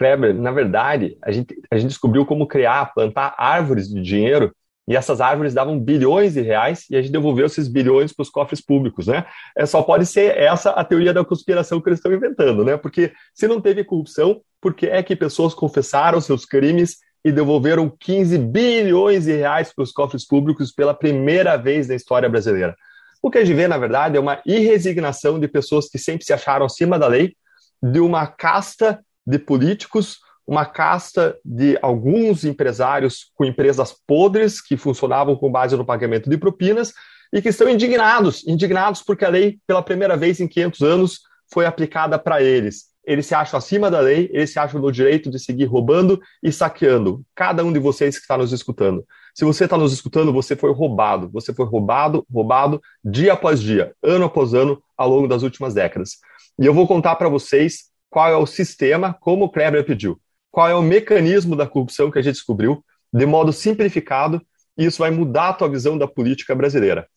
Kleber, 0.00 0.34
na 0.34 0.50
verdade, 0.50 1.18
a 1.20 1.30
gente, 1.30 1.54
a 1.70 1.76
gente 1.76 1.88
descobriu 1.88 2.24
como 2.24 2.46
criar, 2.46 2.94
plantar 2.94 3.34
árvores 3.36 3.86
de 3.86 4.00
dinheiro 4.00 4.50
e 4.88 4.96
essas 4.96 5.20
árvores 5.20 5.52
davam 5.52 5.78
bilhões 5.78 6.32
de 6.32 6.40
reais 6.40 6.86
e 6.88 6.96
a 6.96 7.02
gente 7.02 7.12
devolveu 7.12 7.44
esses 7.44 7.68
bilhões 7.68 8.10
para 8.10 8.22
os 8.22 8.30
cofres 8.30 8.62
públicos, 8.62 9.08
né? 9.08 9.26
É, 9.54 9.66
só 9.66 9.82
pode 9.82 10.06
ser 10.06 10.34
essa 10.38 10.70
a 10.70 10.82
teoria 10.84 11.12
da 11.12 11.22
conspiração 11.22 11.82
que 11.82 11.90
eles 11.90 11.98
estão 11.98 12.14
inventando, 12.14 12.64
né? 12.64 12.78
Porque 12.78 13.12
se 13.34 13.46
não 13.46 13.60
teve 13.60 13.84
corrupção, 13.84 14.40
por 14.58 14.72
que 14.72 14.86
é 14.86 15.02
que 15.02 15.14
pessoas 15.14 15.52
confessaram 15.52 16.18
seus 16.18 16.46
crimes 16.46 16.96
e 17.22 17.30
devolveram 17.30 17.94
15 18.00 18.38
bilhões 18.38 19.26
de 19.26 19.36
reais 19.36 19.70
para 19.70 19.82
os 19.82 19.92
cofres 19.92 20.26
públicos 20.26 20.72
pela 20.72 20.94
primeira 20.94 21.58
vez 21.58 21.88
na 21.88 21.94
história 21.94 22.26
brasileira? 22.26 22.74
O 23.22 23.30
que 23.30 23.36
a 23.36 23.44
gente 23.44 23.54
vê, 23.54 23.68
na 23.68 23.76
verdade, 23.76 24.16
é 24.16 24.20
uma 24.20 24.40
irresignação 24.46 25.38
de 25.38 25.46
pessoas 25.46 25.90
que 25.90 25.98
sempre 25.98 26.24
se 26.24 26.32
acharam 26.32 26.64
acima 26.64 26.98
da 26.98 27.06
lei, 27.06 27.34
de 27.82 28.00
uma 28.00 28.26
casta 28.26 28.98
de 29.30 29.38
políticos, 29.38 30.18
uma 30.46 30.66
casta 30.66 31.38
de 31.44 31.78
alguns 31.80 32.44
empresários 32.44 33.30
com 33.34 33.44
empresas 33.44 33.94
podres 34.06 34.60
que 34.60 34.76
funcionavam 34.76 35.36
com 35.36 35.50
base 35.50 35.76
no 35.76 35.84
pagamento 35.84 36.28
de 36.28 36.36
propinas 36.36 36.92
e 37.32 37.40
que 37.40 37.50
estão 37.50 37.68
indignados, 37.68 38.44
indignados 38.46 39.02
porque 39.02 39.24
a 39.24 39.28
lei, 39.28 39.58
pela 39.66 39.82
primeira 39.82 40.16
vez 40.16 40.40
em 40.40 40.48
500 40.48 40.82
anos, 40.82 41.20
foi 41.52 41.66
aplicada 41.66 42.18
para 42.18 42.42
eles. 42.42 42.90
Eles 43.06 43.26
se 43.26 43.34
acham 43.34 43.58
acima 43.58 43.90
da 43.90 44.00
lei, 44.00 44.28
eles 44.32 44.52
se 44.52 44.58
acham 44.58 44.80
no 44.80 44.90
direito 44.90 45.30
de 45.30 45.38
seguir 45.38 45.64
roubando 45.64 46.20
e 46.42 46.52
saqueando. 46.52 47.22
Cada 47.34 47.64
um 47.64 47.72
de 47.72 47.78
vocês 47.78 48.16
que 48.16 48.22
está 48.22 48.36
nos 48.36 48.52
escutando. 48.52 49.04
Se 49.34 49.44
você 49.44 49.64
está 49.64 49.76
nos 49.76 49.92
escutando, 49.92 50.32
você 50.32 50.54
foi 50.56 50.72
roubado. 50.72 51.30
Você 51.32 51.54
foi 51.54 51.64
roubado, 51.64 52.26
roubado, 52.32 52.80
dia 53.04 53.32
após 53.32 53.60
dia, 53.60 53.94
ano 54.02 54.24
após 54.24 54.52
ano, 54.52 54.82
ao 54.96 55.08
longo 55.08 55.28
das 55.28 55.42
últimas 55.42 55.74
décadas. 55.74 56.18
E 56.60 56.66
eu 56.66 56.74
vou 56.74 56.86
contar 56.86 57.16
para 57.16 57.28
vocês 57.28 57.89
qual 58.10 58.28
é 58.28 58.36
o 58.36 58.44
sistema, 58.44 59.16
como 59.20 59.44
o 59.44 59.48
Kleber 59.48 59.84
pediu, 59.84 60.20
qual 60.50 60.68
é 60.68 60.74
o 60.74 60.82
mecanismo 60.82 61.56
da 61.56 61.66
corrupção 61.66 62.10
que 62.10 62.18
a 62.18 62.22
gente 62.22 62.34
descobriu, 62.34 62.84
de 63.12 63.24
modo 63.24 63.52
simplificado, 63.52 64.44
e 64.76 64.84
isso 64.84 64.98
vai 64.98 65.10
mudar 65.10 65.50
a 65.50 65.52
tua 65.52 65.68
visão 65.68 65.96
da 65.96 66.08
política 66.08 66.54
brasileira. 66.54 67.08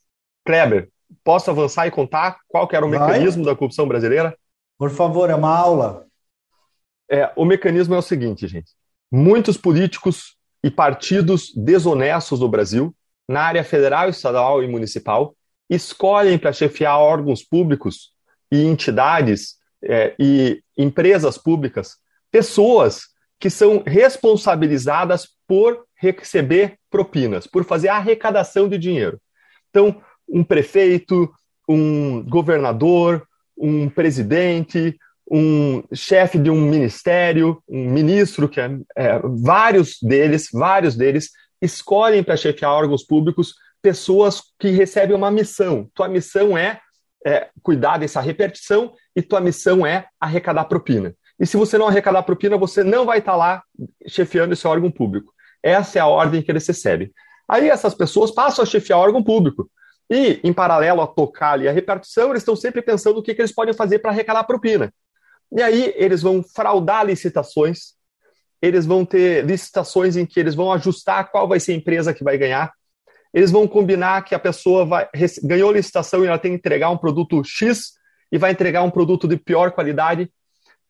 Kleber, 0.46 0.90
posso 1.24 1.50
avançar 1.50 1.88
e 1.88 1.92
contar 1.92 2.38
qual 2.48 2.68
que 2.68 2.76
era 2.76 2.86
o 2.86 2.90
vai. 2.90 3.00
mecanismo 3.00 3.44
da 3.44 3.56
corrupção 3.56 3.88
brasileira? 3.88 4.38
Por 4.78 4.90
favor, 4.90 5.30
é 5.30 5.36
uma 5.36 5.56
aula. 5.56 6.06
É, 7.10 7.32
o 7.36 7.46
mecanismo 7.46 7.96
é 7.96 7.98
o 7.98 8.02
seguinte, 8.02 8.48
gente. 8.48 8.72
Muitos 9.12 9.58
políticos 9.58 10.36
e 10.64 10.72
partidos 10.72 11.54
desonestos 11.56 12.40
no 12.40 12.50
Brasil, 12.50 12.96
na 13.28 13.42
área 13.42 13.64
federal, 13.64 14.10
estadual 14.10 14.64
e 14.64 14.68
municipal, 14.68 15.36
escolhem 15.70 16.38
para 16.38 16.54
chefiar 16.54 16.98
órgãos 16.98 17.44
públicos 17.44 18.14
e 18.52 18.64
entidades 18.64 19.58
é, 19.84 20.16
e 20.20 20.62
empresas 20.78 21.38
públicas 21.38 21.98
pessoas 22.32 23.02
que 23.40 23.50
são 23.50 23.84
responsabilizadas 23.86 25.28
por 25.48 25.86
receber 25.96 26.78
propinas, 26.90 27.46
por 27.46 27.64
fazer 27.64 27.90
arrecadação 27.90 28.68
de 28.68 28.78
dinheiro. 28.78 29.20
Então, 29.70 30.02
um 30.28 30.44
prefeito, 30.44 31.32
um 31.68 32.24
governador, 32.24 33.28
um 33.58 33.88
presidente, 33.88 34.98
um 35.30 35.84
chefe 35.94 36.38
de 36.40 36.50
um 36.50 36.62
ministério, 36.62 37.62
um 37.68 37.90
ministro, 37.90 38.50
que 38.50 38.60
é, 38.60 38.70
é 38.96 39.20
vários 39.24 39.98
deles, 40.02 40.48
vários 40.52 40.96
deles 40.96 41.30
escolhem 41.62 42.24
para 42.24 42.36
chefiar 42.36 42.72
órgãos 42.72 43.04
públicos 43.04 43.54
pessoas 43.82 44.42
que 44.60 44.70
recebem 44.70 45.16
uma 45.16 45.30
missão. 45.30 45.90
Tua 45.94 46.08
missão 46.08 46.58
é, 46.58 46.80
é 47.26 47.50
cuidar 47.62 47.98
dessa 47.98 48.22
repartição 48.22 48.94
e 49.16 49.22
tua 49.22 49.40
missão 49.40 49.86
é 49.86 50.08
arrecadar 50.20 50.66
propina. 50.66 51.16
E 51.40 51.46
se 51.46 51.58
você 51.58 51.78
não 51.78 51.88
arrecadar 51.88 52.24
propina, 52.24 52.58
você 52.58 52.84
não 52.84 53.06
vai 53.06 53.20
estar 53.20 53.36
lá 53.36 53.64
chefiando 54.08 54.54
esse 54.54 54.68
órgão 54.68 54.92
público. 54.92 55.34
Essa 55.62 56.00
é 56.00 56.02
a 56.02 56.08
ordem 56.08 56.42
que 56.42 56.52
eles 56.52 56.68
recebem. 56.68 57.12
Aí 57.48 57.70
essas 57.70 57.94
pessoas 57.94 58.32
passam 58.32 58.64
a 58.64 58.66
chefiar 58.66 58.98
órgão 58.98 59.24
público. 59.24 59.70
E, 60.10 60.40
em 60.44 60.54
paralelo 60.54 61.02
a 61.02 61.08
tocar 61.08 61.54
ali 61.54 61.68
a 61.68 61.72
repartição, 61.72 62.30
eles 62.30 62.42
estão 62.42 62.56
sempre 62.56 62.82
pensando 62.82 63.20
o 63.20 63.24
que, 63.24 63.34
que 63.34 63.42
eles 63.42 63.54
podem 63.54 63.74
fazer 63.74 64.00
para 64.00 64.12
arrecadar 64.12 64.44
propina. 64.44 64.94
E 65.52 65.62
aí 65.62 65.94
eles 65.96 66.22
vão 66.22 66.44
fraudar 66.44 67.06
licitações, 67.06 67.94
eles 68.62 68.86
vão 68.86 69.06
ter 69.06 69.46
licitações 69.46 70.16
em 70.16 70.26
que 70.26 70.40
eles 70.40 70.56
vão 70.56 70.72
ajustar 70.72 71.30
qual 71.32 71.48
vai 71.48 71.60
ser 71.60 71.74
a 71.74 71.76
empresa 71.76 72.14
que 72.14 72.24
vai 72.24 72.38
ganhar, 72.38 72.72
eles 73.34 73.50
vão 73.50 73.68
combinar 73.68 74.24
que 74.24 74.36
a 74.36 74.40
pessoa 74.40 74.86
vai, 74.86 75.08
ganhou 75.44 75.72
licitação 75.72 76.24
e 76.24 76.28
ela 76.28 76.38
tem 76.38 76.52
que 76.52 76.58
entregar 76.58 76.90
um 76.92 76.98
produto 76.98 77.42
X 77.44 77.94
e 78.32 78.38
vai 78.38 78.52
entregar 78.52 78.84
um 78.84 78.92
produto 78.92 79.28
de 79.28 79.38
pior 79.38 79.72
qualidade. 79.72 80.30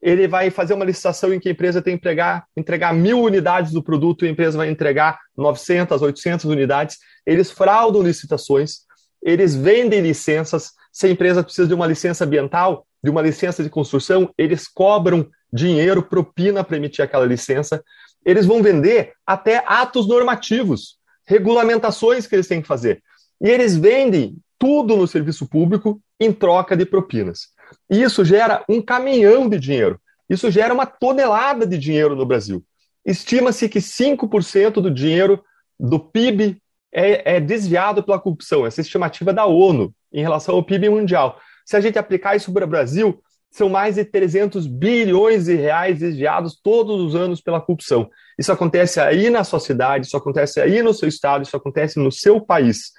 Ele 0.01 0.27
vai 0.27 0.49
fazer 0.49 0.73
uma 0.73 0.83
licitação 0.83 1.33
em 1.33 1.39
que 1.39 1.47
a 1.47 1.51
empresa 1.53 1.81
tem 1.81 1.93
que 1.93 1.99
entregar, 1.99 2.45
entregar 2.57 2.93
mil 2.93 3.21
unidades 3.21 3.71
do 3.71 3.81
produto 3.81 4.25
e 4.25 4.27
a 4.27 4.31
empresa 4.31 4.57
vai 4.57 4.69
entregar 4.69 5.17
900, 5.37 6.01
800 6.01 6.45
unidades. 6.45 6.97
Eles 7.25 7.49
fraudam 7.49 8.03
licitações, 8.03 8.79
eles 9.21 9.55
vendem 9.55 10.01
licenças. 10.01 10.71
Se 10.91 11.07
a 11.07 11.09
empresa 11.09 11.41
precisa 11.41 11.67
de 11.67 11.73
uma 11.73 11.87
licença 11.87 12.25
ambiental, 12.25 12.85
de 13.01 13.09
uma 13.09 13.21
licença 13.21 13.63
de 13.63 13.69
construção, 13.69 14.29
eles 14.37 14.67
cobram 14.67 15.29
dinheiro, 15.51 16.03
propina 16.03 16.63
para 16.63 16.75
emitir 16.75 17.05
aquela 17.05 17.25
licença. 17.25 17.81
Eles 18.25 18.45
vão 18.45 18.61
vender 18.61 19.13
até 19.25 19.63
atos 19.65 20.07
normativos, 20.07 20.97
regulamentações 21.25 22.27
que 22.27 22.35
eles 22.35 22.47
têm 22.47 22.61
que 22.61 22.67
fazer. 22.67 23.01
E 23.41 23.49
eles 23.49 23.75
vendem 23.75 24.37
tudo 24.57 24.95
no 24.95 25.07
serviço 25.07 25.47
público 25.47 26.01
em 26.19 26.31
troca 26.31 26.75
de 26.75 26.85
propinas. 26.85 27.49
E 27.89 28.01
isso 28.01 28.23
gera 28.23 28.63
um 28.69 28.81
caminhão 28.81 29.49
de 29.49 29.59
dinheiro. 29.59 29.99
Isso 30.29 30.49
gera 30.49 30.73
uma 30.73 30.85
tonelada 30.85 31.65
de 31.65 31.77
dinheiro 31.77 32.15
no 32.15 32.25
Brasil. 32.25 32.63
Estima-se 33.05 33.67
que 33.67 33.79
5% 33.79 34.75
do 34.75 34.89
dinheiro 34.89 35.43
do 35.79 35.99
PIB 35.99 36.61
é, 36.93 37.35
é 37.35 37.39
desviado 37.39 38.03
pela 38.03 38.19
corrupção. 38.19 38.65
Essa 38.65 38.81
estimativa 38.81 39.31
é 39.31 39.33
da 39.33 39.45
ONU 39.45 39.93
em 40.13 40.21
relação 40.21 40.55
ao 40.55 40.63
PIB 40.63 40.89
mundial. 40.89 41.39
Se 41.65 41.75
a 41.75 41.81
gente 41.81 41.99
aplicar 41.99 42.35
isso 42.35 42.53
para 42.53 42.65
o 42.65 42.69
Brasil, 42.69 43.21
são 43.53 43.69
mais 43.69 43.95
de 43.95 44.03
300 44.03 44.65
bilhões 44.65 45.45
de 45.45 45.53
reais 45.53 45.99
desviados 45.99 46.59
todos 46.59 46.99
os 46.99 47.15
anos 47.15 47.39
pela 47.39 47.61
corrupção. 47.61 48.09
Isso 48.37 48.51
acontece 48.51 48.99
aí 48.99 49.29
na 49.29 49.43
sua 49.43 49.59
cidade, 49.59 50.07
isso 50.07 50.17
acontece 50.17 50.59
aí 50.59 50.81
no 50.81 50.91
seu 50.91 51.07
estado, 51.07 51.43
isso 51.43 51.55
acontece 51.55 51.99
no 51.99 52.11
seu 52.11 52.41
país. 52.41 52.91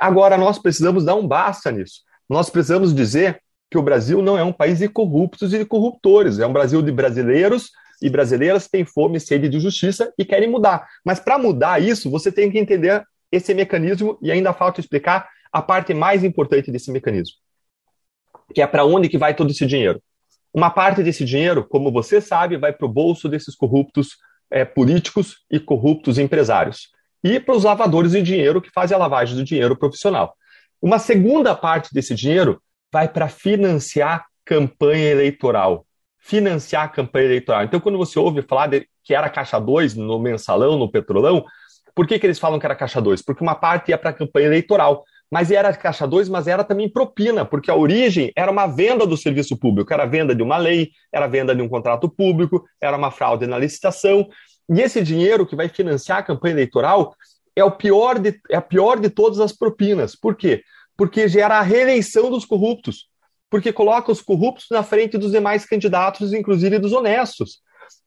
Agora, 0.00 0.36
nós 0.36 0.58
precisamos 0.58 1.04
dar 1.04 1.14
um 1.14 1.26
basta 1.26 1.70
nisso. 1.70 2.00
Nós 2.28 2.50
precisamos 2.50 2.92
dizer 2.92 3.40
que 3.70 3.78
o 3.78 3.82
Brasil 3.82 4.20
não 4.20 4.36
é 4.36 4.42
um 4.42 4.52
país 4.52 4.78
de 4.78 4.88
corruptos 4.88 5.54
e 5.54 5.58
de 5.58 5.64
corruptores, 5.64 6.40
é 6.40 6.46
um 6.46 6.52
Brasil 6.52 6.82
de 6.82 6.90
brasileiros 6.90 7.70
e 8.02 8.10
brasileiras 8.10 8.64
que 8.64 8.72
têm 8.72 8.84
fome 8.84 9.18
e 9.18 9.20
sede 9.20 9.48
de 9.48 9.60
justiça 9.60 10.12
e 10.18 10.24
querem 10.24 10.50
mudar. 10.50 10.84
Mas 11.04 11.20
para 11.20 11.38
mudar 11.38 11.80
isso, 11.80 12.10
você 12.10 12.32
tem 12.32 12.50
que 12.50 12.58
entender 12.58 13.04
esse 13.30 13.54
mecanismo 13.54 14.18
e 14.20 14.32
ainda 14.32 14.52
falta 14.52 14.80
explicar 14.80 15.28
a 15.52 15.62
parte 15.62 15.94
mais 15.94 16.24
importante 16.24 16.72
desse 16.72 16.90
mecanismo, 16.90 17.36
que 18.54 18.62
é 18.62 18.66
para 18.66 18.84
onde 18.84 19.08
que 19.08 19.18
vai 19.18 19.34
todo 19.34 19.50
esse 19.50 19.66
dinheiro. 19.66 20.02
Uma 20.52 20.70
parte 20.70 21.02
desse 21.02 21.24
dinheiro, 21.24 21.66
como 21.68 21.92
você 21.92 22.20
sabe, 22.20 22.56
vai 22.56 22.72
para 22.72 22.86
o 22.86 22.92
bolso 22.92 23.28
desses 23.28 23.54
corruptos 23.54 24.16
é, 24.50 24.64
políticos 24.64 25.38
e 25.50 25.58
corruptos 25.58 26.18
empresários 26.18 26.88
e 27.22 27.40
para 27.40 27.56
os 27.56 27.64
lavadores 27.64 28.12
de 28.12 28.22
dinheiro 28.22 28.60
que 28.60 28.70
fazem 28.70 28.94
a 28.94 29.00
lavagem 29.00 29.36
do 29.36 29.44
dinheiro 29.44 29.76
profissional. 29.76 30.36
Uma 30.80 30.98
segunda 30.98 31.54
parte 31.54 31.92
desse 31.92 32.14
dinheiro 32.14 32.62
vai 32.92 33.08
para 33.08 33.28
financiar 33.28 34.26
campanha 34.44 35.10
eleitoral. 35.10 35.84
Financiar 36.18 36.84
a 36.84 36.88
campanha 36.88 37.26
eleitoral. 37.26 37.64
Então, 37.64 37.80
quando 37.80 37.98
você 37.98 38.18
ouve 38.18 38.42
falar 38.42 38.68
de, 38.68 38.88
que 39.02 39.14
era 39.14 39.28
caixa 39.28 39.58
2 39.58 39.94
no 39.94 40.18
mensalão, 40.18 40.78
no 40.78 40.90
petrolão, 40.90 41.44
por 41.94 42.06
que, 42.06 42.18
que 42.18 42.26
eles 42.26 42.38
falam 42.38 42.58
que 42.58 42.66
era 42.66 42.76
caixa 42.76 43.00
2? 43.00 43.22
Porque 43.22 43.42
uma 43.42 43.54
parte 43.54 43.90
ia 43.90 43.98
para 43.98 44.10
a 44.10 44.12
campanha 44.12 44.46
eleitoral. 44.46 45.04
Mas 45.30 45.50
era 45.50 45.74
caixa 45.74 46.06
2, 46.06 46.28
mas 46.28 46.46
era 46.46 46.62
também 46.62 46.88
propina, 46.88 47.44
porque 47.44 47.70
a 47.70 47.74
origem 47.74 48.32
era 48.36 48.50
uma 48.50 48.66
venda 48.66 49.06
do 49.06 49.16
serviço 49.16 49.56
público, 49.56 49.92
era 49.92 50.06
venda 50.06 50.34
de 50.34 50.42
uma 50.42 50.56
lei, 50.56 50.90
era 51.12 51.26
venda 51.26 51.54
de 51.54 51.60
um 51.62 51.68
contrato 51.68 52.08
público, 52.08 52.64
era 52.80 52.96
uma 52.96 53.10
fraude 53.10 53.46
na 53.46 53.58
licitação. 53.58 54.28
E 54.68 54.80
esse 54.80 55.02
dinheiro 55.02 55.46
que 55.46 55.56
vai 55.56 55.68
financiar 55.68 56.18
a 56.18 56.22
campanha 56.22 56.54
eleitoral 56.54 57.14
é, 57.56 57.64
o 57.64 57.70
pior 57.70 58.18
de, 58.18 58.38
é 58.50 58.56
a 58.56 58.62
pior 58.62 59.00
de 59.00 59.08
todas 59.08 59.40
as 59.40 59.52
propinas. 59.52 60.14
Por 60.14 60.36
quê? 60.36 60.62
Porque 60.96 61.26
gera 61.26 61.58
a 61.58 61.62
reeleição 61.62 62.30
dos 62.30 62.44
corruptos. 62.44 63.08
Porque 63.48 63.72
coloca 63.72 64.12
os 64.12 64.20
corruptos 64.20 64.66
na 64.70 64.82
frente 64.82 65.16
dos 65.16 65.32
demais 65.32 65.64
candidatos, 65.64 66.32
inclusive 66.32 66.78
dos 66.78 66.92
honestos. 66.92 67.60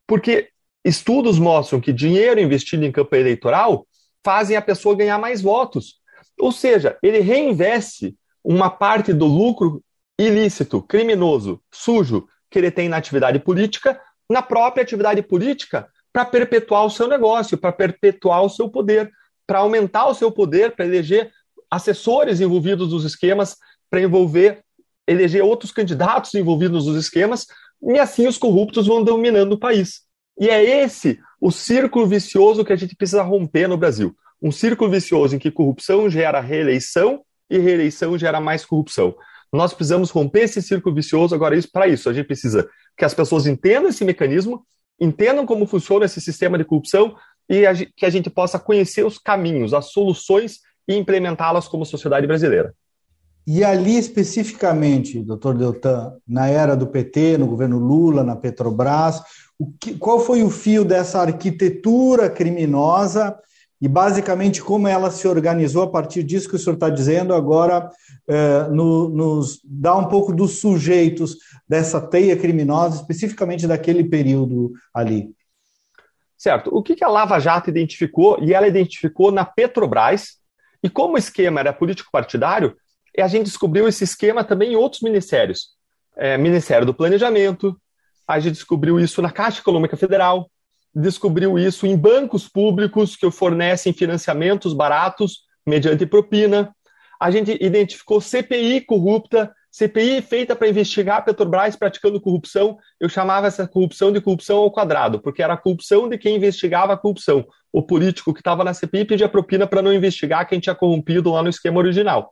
Porque 0.06 0.50
estudos 0.86 1.40
mostram 1.40 1.82
que 1.82 1.92
dinheiro 1.92 2.40
investido 2.40 2.86
em 2.86 2.92
campanha 2.92 3.22
eleitoral 3.22 3.88
fazem 4.24 4.56
a 4.56 4.62
pessoa 4.62 4.96
ganhar 4.96 5.18
mais 5.18 5.42
votos. 5.42 5.99
Ou 6.40 6.52
seja, 6.52 6.98
ele 7.04 7.20
reinveste 7.20 8.16
uma 8.44 8.70
parte 8.70 9.14
do 9.14 9.26
lucro 9.26 9.84
ilícito, 10.18 10.82
criminoso, 10.82 11.62
sujo 11.72 12.28
que 12.50 12.58
ele 12.58 12.72
tem 12.72 12.90
na 12.90 12.98
atividade 12.98 13.40
política, 13.40 14.00
na 14.30 14.42
própria 14.42 14.84
atividade 14.84 15.22
política, 15.22 15.88
para 16.12 16.26
perpetuar 16.26 16.86
o 16.86 16.90
seu 16.90 17.08
negócio, 17.08 17.58
para 17.58 17.72
perpetuar 17.72 18.44
o 18.44 18.50
seu 18.50 18.70
poder 18.70 19.12
para 19.50 19.60
aumentar 19.60 20.06
o 20.06 20.14
seu 20.14 20.32
poder, 20.32 20.76
para 20.76 20.86
eleger 20.86 21.32
assessores 21.72 22.40
envolvidos 22.40 22.94
nos 22.94 23.04
esquemas, 23.04 23.58
para 23.90 24.00
envolver, 24.00 24.64
eleger 25.08 25.44
outros 25.44 25.72
candidatos 25.72 26.36
envolvidos 26.36 26.86
nos 26.86 26.96
esquemas, 26.96 27.48
e 27.82 27.98
assim 27.98 28.28
os 28.28 28.38
corruptos 28.38 28.86
vão 28.86 29.04
dominando 29.04 29.54
o 29.54 29.60
país. 29.60 30.02
E 30.40 30.48
é 30.50 30.84
esse 30.84 31.20
o 31.42 31.50
círculo 31.50 32.06
vicioso 32.06 32.64
que 32.64 32.72
a 32.72 32.76
gente 32.76 32.96
precisa 32.96 33.24
romper 33.24 33.68
no 33.68 33.76
Brasil. 33.76 34.16
Um 34.42 34.52
círculo 34.52 34.90
vicioso 34.90 35.36
em 35.36 35.40
que 35.40 35.52
corrupção 35.52 36.10
gera 36.10 36.40
reeleição 36.40 37.22
e 37.50 37.58
reeleição 37.58 38.18
gera 38.18 38.40
mais 38.40 38.66
corrupção. 38.66 39.16
Nós 39.52 39.74
precisamos 39.74 40.12
romper 40.12 40.42
esse 40.42 40.62
círculo 40.62 40.96
vicioso. 40.96 41.34
Agora, 41.34 41.56
isso 41.56 41.70
para 41.72 41.88
isso, 41.88 42.10
a 42.10 42.14
gente 42.14 42.28
precisa 42.28 42.70
que 42.96 43.04
as 43.04 43.14
pessoas 43.14 43.48
entendam 43.48 43.90
esse 43.90 44.06
mecanismo, 44.06 44.66
entendam 45.00 45.46
como 45.46 45.66
funciona 45.66 46.06
esse 46.06 46.22
sistema 46.22 46.58
de 46.58 46.64
corrupção, 46.64 47.16
e 47.50 47.66
a, 47.66 47.74
que 47.74 48.06
a 48.06 48.10
gente 48.10 48.30
possa 48.30 48.60
conhecer 48.60 49.04
os 49.04 49.18
caminhos, 49.18 49.74
as 49.74 49.92
soluções 49.92 50.60
e 50.88 50.96
implementá-las 50.96 51.68
como 51.68 51.86
sociedade 51.86 52.28
brasileira. 52.28 52.76
E 53.48 53.64
ali 53.64 53.98
especificamente, 53.98 55.24
doutor 55.24 55.58
Deltan, 55.58 56.14
na 56.28 56.48
era 56.48 56.76
do 56.76 56.86
PT, 56.86 57.40
no 57.40 57.48
governo 57.48 57.80
Lula, 57.80 58.24
na 58.24 58.36
Petrobras, 58.36 59.24
que, 59.80 59.96
qual 59.96 60.20
foi 60.20 60.44
o 60.44 60.52
fio 60.52 60.86
dessa 60.86 61.20
arquitetura 61.20 62.30
criminosa 62.30 63.36
e 63.82 63.88
basicamente 63.88 64.62
como 64.62 64.88
ela 64.88 65.10
se 65.10 65.28
organizou 65.28 65.84
a 65.84 65.90
partir 65.90 66.24
disso 66.24 66.50
que 66.50 66.56
o 66.56 66.60
senhor 66.60 66.74
está 66.74 66.90
dizendo 66.90 67.34
agora, 67.34 67.90
eh, 68.28 68.68
no, 68.70 69.08
nos 69.08 69.62
dá 69.64 69.96
um 69.96 70.08
pouco 70.08 70.34
dos 70.34 70.60
sujeitos 70.60 71.38
dessa 71.68 72.02
teia 72.02 72.36
criminosa, 72.36 72.98
especificamente 72.98 73.66
daquele 73.66 74.04
período 74.04 74.74
ali. 74.94 75.34
Certo. 76.38 76.70
O 76.74 76.84
que 76.84 77.04
a 77.04 77.08
Lava 77.08 77.40
Jato 77.40 77.70
identificou, 77.70 78.38
e 78.42 78.54
ela 78.54 78.68
identificou 78.68 79.32
na 79.32 79.46
Petrobras, 79.46 80.38
e 80.84 80.90
como 80.90 81.16
o 81.16 81.18
esquema 81.18 81.60
era 81.60 81.74
político-partidário, 81.74 82.76
a 83.18 83.28
gente 83.28 83.46
descobriu 83.46 83.88
esse 83.88 84.04
esquema 84.04 84.44
também 84.44 84.74
em 84.74 84.76
outros 84.76 85.02
ministérios. 85.02 85.70
É, 86.16 86.38
Ministério 86.38 86.86
do 86.86 86.94
Planejamento, 86.94 87.80
a 88.28 88.40
gente 88.40 88.54
descobriu 88.54 89.00
isso 89.00 89.22
na 89.22 89.32
Caixa 89.32 89.60
Econômica 89.60 89.98
Federal, 89.98 90.50
descobriu 90.94 91.58
isso 91.58 91.86
em 91.86 91.96
bancos 91.96 92.48
públicos 92.48 93.16
que 93.16 93.30
fornecem 93.32 93.94
financiamentos 93.94 94.74
baratos 94.74 95.44
mediante 95.66 96.06
propina. 96.06 96.74
A 97.20 97.30
gente 97.32 97.58
identificou 97.62 98.22
CPI 98.22 98.82
corrupta, 98.82 99.54
CPI 99.72 100.22
feita 100.22 100.56
para 100.56 100.68
investigar 100.68 101.18
a 101.18 101.22
Petrobras 101.22 101.76
praticando 101.76 102.20
corrupção. 102.20 102.78
Eu 103.00 103.08
chamava 103.08 103.48
essa 103.48 103.68
corrupção 103.68 104.12
de 104.12 104.20
corrupção 104.20 104.58
ao 104.58 104.72
quadrado, 104.72 105.20
porque 105.20 105.44
era 105.44 105.54
a 105.54 105.58
corrupção 105.58 106.10
de 106.10 106.18
quem 106.18 106.36
investigava 106.36 106.94
a 106.94 106.98
corrupção. 106.98 107.46
O 107.72 107.84
político 107.84 108.34
que 108.34 108.40
estava 108.40 108.64
na 108.64 108.74
CPI 108.74 109.06
pedia 109.06 109.30
propina 109.30 109.68
para 109.68 109.82
não 109.82 109.94
investigar 109.94 110.48
quem 110.48 110.60
tinha 110.60 110.74
corrompido 110.74 111.32
lá 111.32 111.44
no 111.44 111.50
esquema 111.50 111.78
original. 111.78 112.32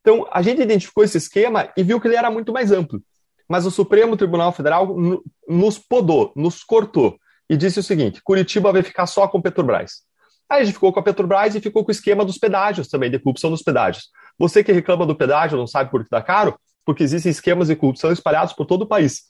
Então, 0.00 0.28
a 0.30 0.40
gente 0.42 0.62
identificou 0.62 1.02
esse 1.02 1.18
esquema 1.18 1.68
e 1.76 1.82
viu 1.82 2.00
que 2.00 2.06
ele 2.06 2.14
era 2.14 2.30
muito 2.30 2.52
mais 2.52 2.70
amplo. 2.70 3.02
Mas 3.48 3.66
o 3.66 3.70
Supremo 3.70 4.16
Tribunal 4.16 4.52
Federal 4.52 4.94
nos 5.48 5.78
podou, 5.78 6.32
nos 6.36 6.62
cortou 6.62 7.18
e 7.48 7.56
disse 7.56 7.80
o 7.80 7.82
seguinte: 7.82 8.20
Curitiba 8.22 8.72
vai 8.72 8.82
ficar 8.82 9.06
só 9.06 9.26
com 9.28 9.40
Petrobras. 9.40 10.02
Aí 10.48 10.62
a 10.62 10.64
gente 10.64 10.74
ficou 10.74 10.92
com 10.92 11.00
a 11.00 11.02
Petrobras 11.02 11.54
e 11.54 11.60
ficou 11.60 11.84
com 11.84 11.90
o 11.90 11.92
esquema 11.92 12.24
dos 12.24 12.38
pedágios 12.38 12.88
também, 12.88 13.10
de 13.10 13.18
corrupção 13.18 13.50
dos 13.50 13.62
pedágios. 13.62 14.10
Você 14.38 14.62
que 14.62 14.72
reclama 14.72 15.06
do 15.06 15.16
pedágio 15.16 15.58
não 15.58 15.66
sabe 15.66 15.90
por 15.90 16.00
que 16.00 16.06
está 16.06 16.22
caro? 16.22 16.58
Porque 16.84 17.02
existem 17.02 17.30
esquemas 17.30 17.68
de 17.68 17.76
corrupção 17.76 18.12
espalhados 18.12 18.52
por 18.52 18.66
todo 18.66 18.82
o 18.82 18.86
país. 18.86 19.22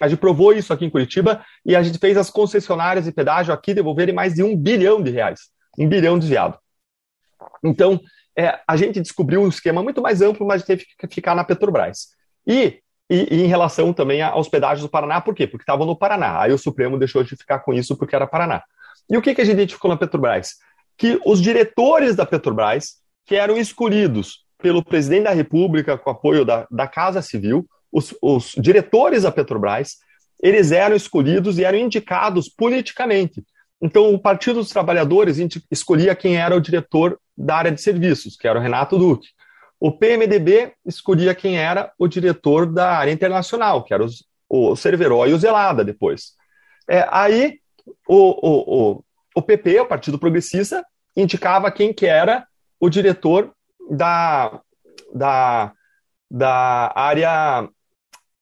A 0.00 0.08
gente 0.08 0.18
provou 0.18 0.52
isso 0.52 0.72
aqui 0.72 0.84
em 0.84 0.90
Curitiba 0.90 1.44
e 1.64 1.76
a 1.76 1.82
gente 1.82 1.98
fez 1.98 2.16
as 2.16 2.28
concessionárias 2.28 3.04
de 3.04 3.12
pedágio 3.12 3.54
aqui 3.54 3.72
devolverem 3.72 4.14
mais 4.14 4.34
de 4.34 4.42
um 4.42 4.56
bilhão 4.56 5.00
de 5.00 5.10
reais. 5.10 5.42
Um 5.78 5.88
bilhão 5.88 6.18
desviado. 6.18 6.58
Então, 7.62 8.00
é, 8.36 8.60
a 8.66 8.76
gente 8.76 9.00
descobriu 9.00 9.42
um 9.42 9.48
esquema 9.48 9.82
muito 9.82 10.02
mais 10.02 10.20
amplo, 10.20 10.46
mas 10.46 10.64
teve 10.64 10.84
que 10.98 11.06
ficar 11.08 11.34
na 11.34 11.44
Petrobras. 11.44 12.08
E, 12.46 12.80
e, 13.10 13.34
e 13.34 13.42
em 13.42 13.46
relação 13.46 13.92
também 13.92 14.22
aos 14.22 14.48
pedágios 14.48 14.82
do 14.82 14.90
Paraná, 14.90 15.20
por 15.20 15.34
quê? 15.34 15.46
Porque 15.46 15.62
estavam 15.62 15.86
no 15.86 15.96
Paraná. 15.96 16.40
Aí 16.40 16.52
o 16.52 16.58
Supremo 16.58 16.98
deixou 16.98 17.22
de 17.22 17.36
ficar 17.36 17.60
com 17.60 17.72
isso 17.72 17.96
porque 17.96 18.16
era 18.16 18.26
Paraná. 18.26 18.62
E 19.10 19.16
o 19.16 19.22
que, 19.22 19.34
que 19.34 19.40
a 19.40 19.44
gente 19.44 19.54
identificou 19.54 19.90
na 19.90 19.96
Petrobras? 19.96 20.54
Que 20.96 21.20
os 21.24 21.40
diretores 21.40 22.16
da 22.16 22.24
Petrobras, 22.24 22.96
que 23.26 23.36
eram 23.36 23.56
escolhidos 23.56 24.44
pelo 24.58 24.82
presidente 24.82 25.24
da 25.24 25.32
República 25.32 25.98
com 25.98 26.10
apoio 26.10 26.44
da, 26.44 26.66
da 26.70 26.86
Casa 26.86 27.20
Civil, 27.20 27.66
os, 27.92 28.14
os 28.22 28.52
diretores 28.56 29.24
da 29.24 29.30
Petrobras, 29.30 29.96
eles 30.42 30.72
eram 30.72 30.96
escolhidos 30.96 31.58
e 31.58 31.64
eram 31.64 31.78
indicados 31.78 32.48
politicamente. 32.48 33.44
Então, 33.80 34.14
o 34.14 34.18
Partido 34.18 34.60
dos 34.60 34.70
Trabalhadores 34.70 35.36
escolhia 35.70 36.16
quem 36.16 36.36
era 36.36 36.56
o 36.56 36.60
diretor 36.60 37.18
da 37.36 37.56
área 37.56 37.72
de 37.72 37.82
serviços, 37.82 38.36
que 38.36 38.48
era 38.48 38.58
o 38.58 38.62
Renato 38.62 38.96
Duque. 38.98 39.28
O 39.84 39.92
PMDB 39.92 40.72
escolhia 40.86 41.34
quem 41.34 41.58
era 41.58 41.92
o 41.98 42.08
diretor 42.08 42.64
da 42.64 42.96
área 42.96 43.12
internacional, 43.12 43.84
que 43.84 43.92
era 43.92 44.02
os, 44.02 44.24
o 44.48 44.74
Cerveró 44.74 45.26
e 45.26 45.34
o 45.34 45.38
Zelada 45.38 45.84
depois. 45.84 46.32
É, 46.88 47.06
aí, 47.10 47.58
o, 48.08 48.16
o, 48.16 48.92
o, 48.92 49.04
o 49.36 49.42
PP, 49.42 49.80
o 49.80 49.86
Partido 49.86 50.18
Progressista, 50.18 50.82
indicava 51.14 51.70
quem 51.70 51.92
que 51.92 52.06
era 52.06 52.46
o 52.80 52.88
diretor 52.88 53.52
da, 53.90 54.58
da, 55.14 55.74
da 56.30 56.90
área 56.96 57.68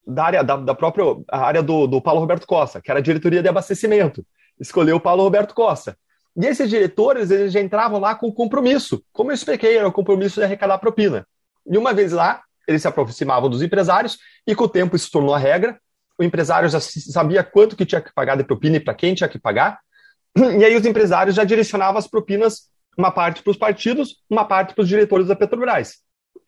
da 0.06 0.24
área 0.24 0.44
da, 0.44 0.56
da 0.56 0.74
própria 0.76 1.04
área 1.28 1.60
do, 1.60 1.88
do 1.88 2.00
Paulo 2.00 2.20
Roberto 2.20 2.46
Costa, 2.46 2.80
que 2.80 2.88
era 2.88 3.00
a 3.00 3.02
diretoria 3.02 3.42
de 3.42 3.48
abastecimento 3.48 4.24
escolheu 4.60 4.94
o 4.94 5.00
Paulo 5.00 5.24
Roberto 5.24 5.54
Costa. 5.54 5.98
E 6.36 6.46
esses 6.46 6.70
diretores, 6.70 7.32
eles 7.32 7.52
já 7.52 7.60
entravam 7.60 7.98
lá 7.98 8.14
com 8.14 8.32
compromisso. 8.32 9.04
Como 9.12 9.32
eu 9.32 9.34
expliquei, 9.34 9.76
era 9.76 9.88
o 9.88 9.92
compromisso 9.92 10.40
de 10.40 10.44
arrecadar 10.44 10.78
propina. 10.78 11.26
E 11.66 11.78
uma 11.78 11.92
vez 11.92 12.12
lá, 12.12 12.42
eles 12.66 12.82
se 12.82 12.88
aproximavam 12.88 13.48
dos 13.48 13.62
empresários 13.62 14.18
e 14.46 14.54
com 14.54 14.64
o 14.64 14.68
tempo 14.68 14.96
isso 14.96 15.10
tornou 15.10 15.34
a 15.34 15.38
regra. 15.38 15.78
O 16.18 16.24
empresário 16.24 16.68
já 16.68 16.80
sabia 16.80 17.42
quanto 17.42 17.76
que 17.76 17.86
tinha 17.86 18.00
que 18.00 18.12
pagar 18.12 18.36
de 18.36 18.44
propina 18.44 18.76
e 18.76 18.80
para 18.80 18.94
quem 18.94 19.14
tinha 19.14 19.28
que 19.28 19.38
pagar. 19.38 19.80
E 20.58 20.64
aí 20.64 20.74
os 20.74 20.86
empresários 20.86 21.36
já 21.36 21.44
direcionavam 21.44 21.98
as 21.98 22.06
propinas, 22.06 22.70
uma 22.96 23.10
parte 23.10 23.42
para 23.42 23.50
os 23.50 23.56
partidos, 23.56 24.16
uma 24.30 24.44
parte 24.44 24.74
para 24.74 24.82
os 24.82 24.88
diretores 24.88 25.26
da 25.26 25.36
Petrobras. 25.36 25.98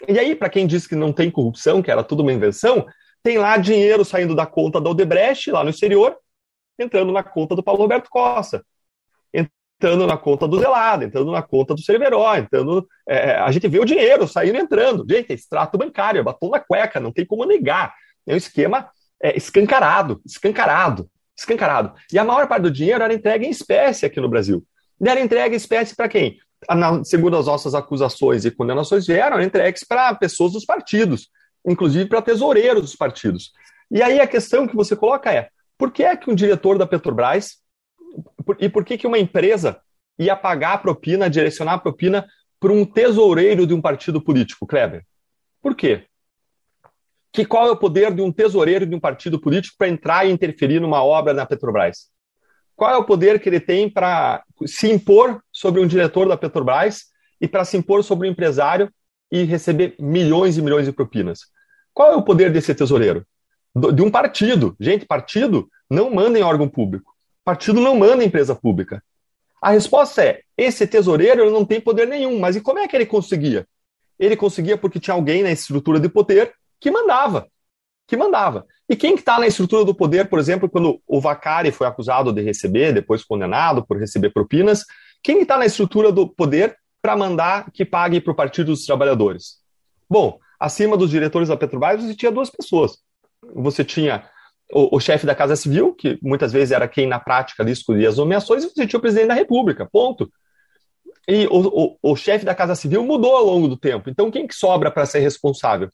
E 0.08 0.18
aí, 0.18 0.34
para 0.34 0.48
quem 0.48 0.66
disse 0.66 0.88
que 0.88 0.94
não 0.94 1.12
tem 1.12 1.30
corrupção, 1.30 1.82
que 1.82 1.90
era 1.90 2.02
tudo 2.02 2.22
uma 2.22 2.32
invenção, 2.32 2.86
tem 3.22 3.38
lá 3.38 3.56
dinheiro 3.56 4.04
saindo 4.04 4.34
da 4.34 4.46
conta 4.46 4.80
da 4.80 4.90
Odebrecht, 4.90 5.50
lá 5.50 5.62
no 5.62 5.70
exterior, 5.70 6.16
entrando 6.78 7.12
na 7.12 7.22
conta 7.22 7.54
do 7.54 7.62
Paulo 7.62 7.80
Roberto 7.80 8.08
Costa, 8.10 8.64
entrando 9.84 10.06
na 10.06 10.16
conta 10.16 10.48
do 10.48 10.58
Zelado, 10.58 11.04
entrando 11.04 11.30
na 11.30 11.42
conta 11.42 11.74
do 11.74 11.82
Cerveró, 11.82 12.34
entrando. 12.34 12.88
É, 13.06 13.32
é, 13.32 13.36
a 13.36 13.50
gente 13.52 13.68
vê 13.68 13.78
o 13.78 13.84
dinheiro 13.84 14.26
saindo 14.26 14.56
e 14.56 14.60
entrando. 14.60 15.04
Gente, 15.08 15.30
é 15.30 15.34
extrato 15.34 15.76
bancário, 15.76 16.18
é 16.18 16.22
batom 16.22 16.48
na 16.48 16.58
cueca, 16.58 16.98
não 16.98 17.12
tem 17.12 17.26
como 17.26 17.44
negar. 17.44 17.94
É 18.26 18.32
um 18.32 18.36
esquema 18.36 18.88
é, 19.22 19.36
escancarado, 19.36 20.22
escancarado, 20.24 21.06
escancarado. 21.36 21.92
E 22.10 22.18
a 22.18 22.24
maior 22.24 22.48
parte 22.48 22.62
do 22.62 22.70
dinheiro 22.70 23.04
era 23.04 23.12
entregue 23.12 23.46
em 23.46 23.50
espécie 23.50 24.06
aqui 24.06 24.20
no 24.20 24.28
Brasil. 24.28 24.64
E 24.98 25.06
era 25.06 25.20
entregue 25.20 25.54
em 25.54 25.58
espécie 25.58 25.94
para 25.94 26.08
quem? 26.08 26.38
segundo 27.04 27.36
as 27.36 27.44
nossas 27.44 27.74
acusações 27.74 28.46
e 28.46 28.50
condenações 28.50 29.06
vieram, 29.06 29.38
entregues 29.38 29.84
para 29.84 30.14
pessoas 30.14 30.52
dos 30.52 30.64
partidos, 30.64 31.28
inclusive 31.66 32.08
para 32.08 32.22
tesoureiros 32.22 32.80
dos 32.80 32.96
partidos. 32.96 33.52
E 33.90 34.02
aí 34.02 34.18
a 34.18 34.26
questão 34.26 34.66
que 34.66 34.74
você 34.74 34.96
coloca 34.96 35.30
é: 35.30 35.50
por 35.76 35.92
que 35.92 36.02
é 36.02 36.16
que 36.16 36.30
um 36.30 36.34
diretor 36.34 36.78
da 36.78 36.86
Petrobras 36.86 37.58
e 38.58 38.68
por 38.68 38.84
que, 38.84 38.98
que 38.98 39.06
uma 39.06 39.18
empresa 39.18 39.80
ia 40.18 40.36
pagar 40.36 40.74
a 40.74 40.78
propina, 40.78 41.30
direcionar 41.30 41.74
a 41.74 41.78
propina 41.78 42.26
para 42.60 42.72
um 42.72 42.84
tesoureiro 42.84 43.66
de 43.66 43.74
um 43.74 43.80
partido 43.80 44.20
político, 44.20 44.66
Kleber? 44.66 45.04
Por 45.60 45.74
quê? 45.74 46.06
Que 47.32 47.44
qual 47.44 47.66
é 47.66 47.70
o 47.70 47.76
poder 47.76 48.14
de 48.14 48.22
um 48.22 48.30
tesoureiro 48.30 48.86
de 48.86 48.94
um 48.94 49.00
partido 49.00 49.40
político 49.40 49.76
para 49.76 49.88
entrar 49.88 50.26
e 50.26 50.32
interferir 50.32 50.80
numa 50.80 51.02
obra 51.02 51.32
na 51.32 51.44
Petrobras? 51.44 52.10
Qual 52.76 52.92
é 52.92 52.96
o 52.96 53.04
poder 53.04 53.40
que 53.40 53.48
ele 53.48 53.60
tem 53.60 53.88
para 53.88 54.42
se 54.66 54.90
impor 54.90 55.42
sobre 55.52 55.80
um 55.80 55.86
diretor 55.86 56.28
da 56.28 56.36
Petrobras 56.36 57.06
e 57.40 57.48
para 57.48 57.64
se 57.64 57.76
impor 57.76 58.02
sobre 58.04 58.28
um 58.28 58.30
empresário 58.30 58.92
e 59.30 59.42
receber 59.44 59.96
milhões 59.98 60.56
e 60.56 60.62
milhões 60.62 60.86
de 60.86 60.92
propinas? 60.92 61.40
Qual 61.92 62.12
é 62.12 62.16
o 62.16 62.22
poder 62.22 62.52
desse 62.52 62.74
tesoureiro? 62.74 63.26
de 63.74 64.02
um 64.02 64.10
partido. 64.10 64.76
Gente, 64.78 65.04
partido 65.04 65.68
não 65.90 66.10
manda 66.10 66.38
em 66.38 66.42
órgão 66.42 66.68
público. 66.68 67.13
Partido 67.44 67.80
não 67.80 67.96
manda 67.96 68.22
em 68.22 68.26
empresa 68.26 68.54
pública. 68.54 69.02
A 69.60 69.70
resposta 69.70 70.22
é: 70.22 70.42
esse 70.56 70.86
tesoureiro 70.86 71.50
não 71.50 71.64
tem 71.64 71.80
poder 71.80 72.06
nenhum. 72.06 72.38
Mas 72.38 72.56
e 72.56 72.60
como 72.60 72.78
é 72.78 72.88
que 72.88 72.96
ele 72.96 73.06
conseguia? 73.06 73.66
Ele 74.18 74.36
conseguia 74.36 74.78
porque 74.78 75.00
tinha 75.00 75.14
alguém 75.14 75.42
na 75.42 75.50
estrutura 75.50 75.98
de 76.00 76.08
poder 76.08 76.54
que 76.80 76.90
mandava. 76.90 77.48
Que 78.06 78.16
mandava. 78.16 78.66
E 78.88 78.94
quem 78.94 79.14
está 79.14 79.38
na 79.38 79.46
estrutura 79.46 79.84
do 79.84 79.94
poder, 79.94 80.28
por 80.28 80.38
exemplo, 80.38 80.68
quando 80.68 81.00
o 81.06 81.20
Vacari 81.20 81.70
foi 81.70 81.86
acusado 81.86 82.32
de 82.32 82.42
receber, 82.42 82.92
depois 82.92 83.24
condenado 83.24 83.84
por 83.84 83.98
receber 83.98 84.30
propinas, 84.30 84.84
quem 85.22 85.40
está 85.40 85.56
na 85.56 85.66
estrutura 85.66 86.12
do 86.12 86.28
poder 86.28 86.76
para 87.00 87.16
mandar 87.16 87.70
que 87.72 87.84
pague 87.84 88.20
para 88.20 88.32
o 88.32 88.36
Partido 88.36 88.66
dos 88.66 88.84
Trabalhadores? 88.84 89.58
Bom, 90.08 90.38
acima 90.60 90.96
dos 90.96 91.10
diretores 91.10 91.48
da 91.48 91.56
Petrobras, 91.56 92.02
você 92.02 92.14
tinha 92.14 92.30
duas 92.30 92.50
pessoas 92.50 92.98
você 93.52 93.84
tinha 93.84 94.28
o, 94.72 94.96
o 94.96 95.00
chefe 95.00 95.26
da 95.26 95.34
Casa 95.34 95.56
Civil, 95.56 95.94
que 95.94 96.18
muitas 96.22 96.52
vezes 96.52 96.72
era 96.72 96.88
quem 96.88 97.06
na 97.06 97.18
prática 97.18 97.62
ali 97.62 97.72
escolhia 97.72 98.08
as 98.08 98.16
nomeações, 98.16 98.64
e 98.64 98.68
você 98.68 98.86
tinha 98.86 98.98
o 98.98 99.00
presidente 99.00 99.28
da 99.28 99.34
República, 99.34 99.88
ponto. 99.90 100.30
E 101.28 101.46
o, 101.46 101.96
o, 102.02 102.12
o 102.12 102.16
chefe 102.16 102.44
da 102.44 102.54
Casa 102.54 102.74
Civil 102.74 103.04
mudou 103.04 103.34
ao 103.34 103.44
longo 103.44 103.68
do 103.68 103.76
tempo. 103.76 104.10
Então, 104.10 104.30
quem 104.30 104.46
que 104.46 104.54
sobra 104.54 104.90
para 104.90 105.06
ser 105.06 105.20
responsável? 105.20 105.90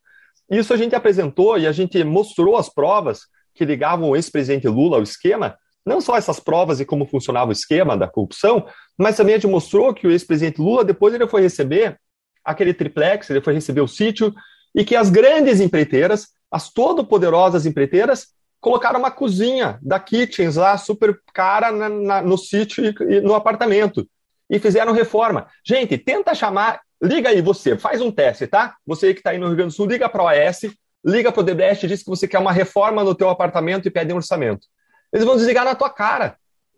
Isso 0.50 0.72
a 0.74 0.76
gente 0.76 0.94
apresentou 0.94 1.58
e 1.58 1.66
a 1.66 1.72
gente 1.72 2.02
mostrou 2.02 2.56
as 2.56 2.68
provas 2.68 3.20
que 3.54 3.64
ligavam 3.64 4.10
o 4.10 4.16
ex-presidente 4.16 4.66
Lula 4.66 4.96
ao 4.96 5.02
esquema, 5.02 5.56
não 5.86 6.00
só 6.00 6.16
essas 6.16 6.40
provas 6.40 6.80
e 6.80 6.84
como 6.84 7.06
funcionava 7.06 7.50
o 7.50 7.52
esquema 7.52 7.96
da 7.96 8.08
corrupção, 8.08 8.66
mas 8.98 9.16
também 9.16 9.38
mostrou 9.46 9.94
que 9.94 10.06
o 10.06 10.10
ex-presidente 10.10 10.60
Lula, 10.60 10.84
depois 10.84 11.14
ele 11.14 11.26
foi 11.28 11.42
receber 11.42 11.96
aquele 12.44 12.74
triplex, 12.74 13.30
ele 13.30 13.40
foi 13.40 13.54
receber 13.54 13.80
o 13.80 13.88
sítio, 13.88 14.34
e 14.74 14.84
que 14.84 14.96
as 14.96 15.10
grandes 15.10 15.60
empreiteiras 15.60 16.28
as 16.50 16.72
todo-poderosas 16.72 17.64
empreiteiras 17.64 18.28
colocaram 18.60 18.98
uma 18.98 19.10
cozinha 19.10 19.78
da 19.82 19.98
Kitchens 19.98 20.56
lá, 20.56 20.76
super 20.76 21.18
cara, 21.32 21.72
na, 21.72 21.88
na, 21.88 22.22
no 22.22 22.36
sítio 22.36 22.84
e, 22.84 23.16
e 23.16 23.20
no 23.20 23.34
apartamento. 23.34 24.06
E 24.48 24.58
fizeram 24.58 24.92
reforma. 24.92 25.46
Gente, 25.64 25.96
tenta 25.96 26.34
chamar 26.34 26.80
liga 27.02 27.30
aí 27.30 27.40
você, 27.40 27.76
faz 27.78 28.00
um 28.00 28.10
teste, 28.10 28.46
tá? 28.46 28.76
Você 28.86 29.14
que 29.14 29.20
está 29.20 29.30
aí 29.30 29.38
no 29.38 29.46
Rio 29.46 29.56
Grande 29.56 29.72
do 29.72 29.76
Sul, 29.76 29.86
liga 29.86 30.08
para 30.08 30.22
a 30.22 30.26
OAS, 30.26 30.60
liga 31.04 31.32
para 31.32 31.40
o 31.40 31.44
Debrecht 31.44 31.86
e 31.86 31.88
diz 31.88 32.02
que 32.02 32.10
você 32.10 32.28
quer 32.28 32.38
uma 32.38 32.52
reforma 32.52 33.02
no 33.02 33.14
teu 33.14 33.30
apartamento 33.30 33.86
e 33.86 33.90
pede 33.90 34.12
um 34.12 34.16
orçamento. 34.16 34.66
Eles 35.12 35.24
vão 35.24 35.36
desligar 35.36 35.64
na 35.64 35.74
tua 35.74 35.88
cara. 35.88 36.36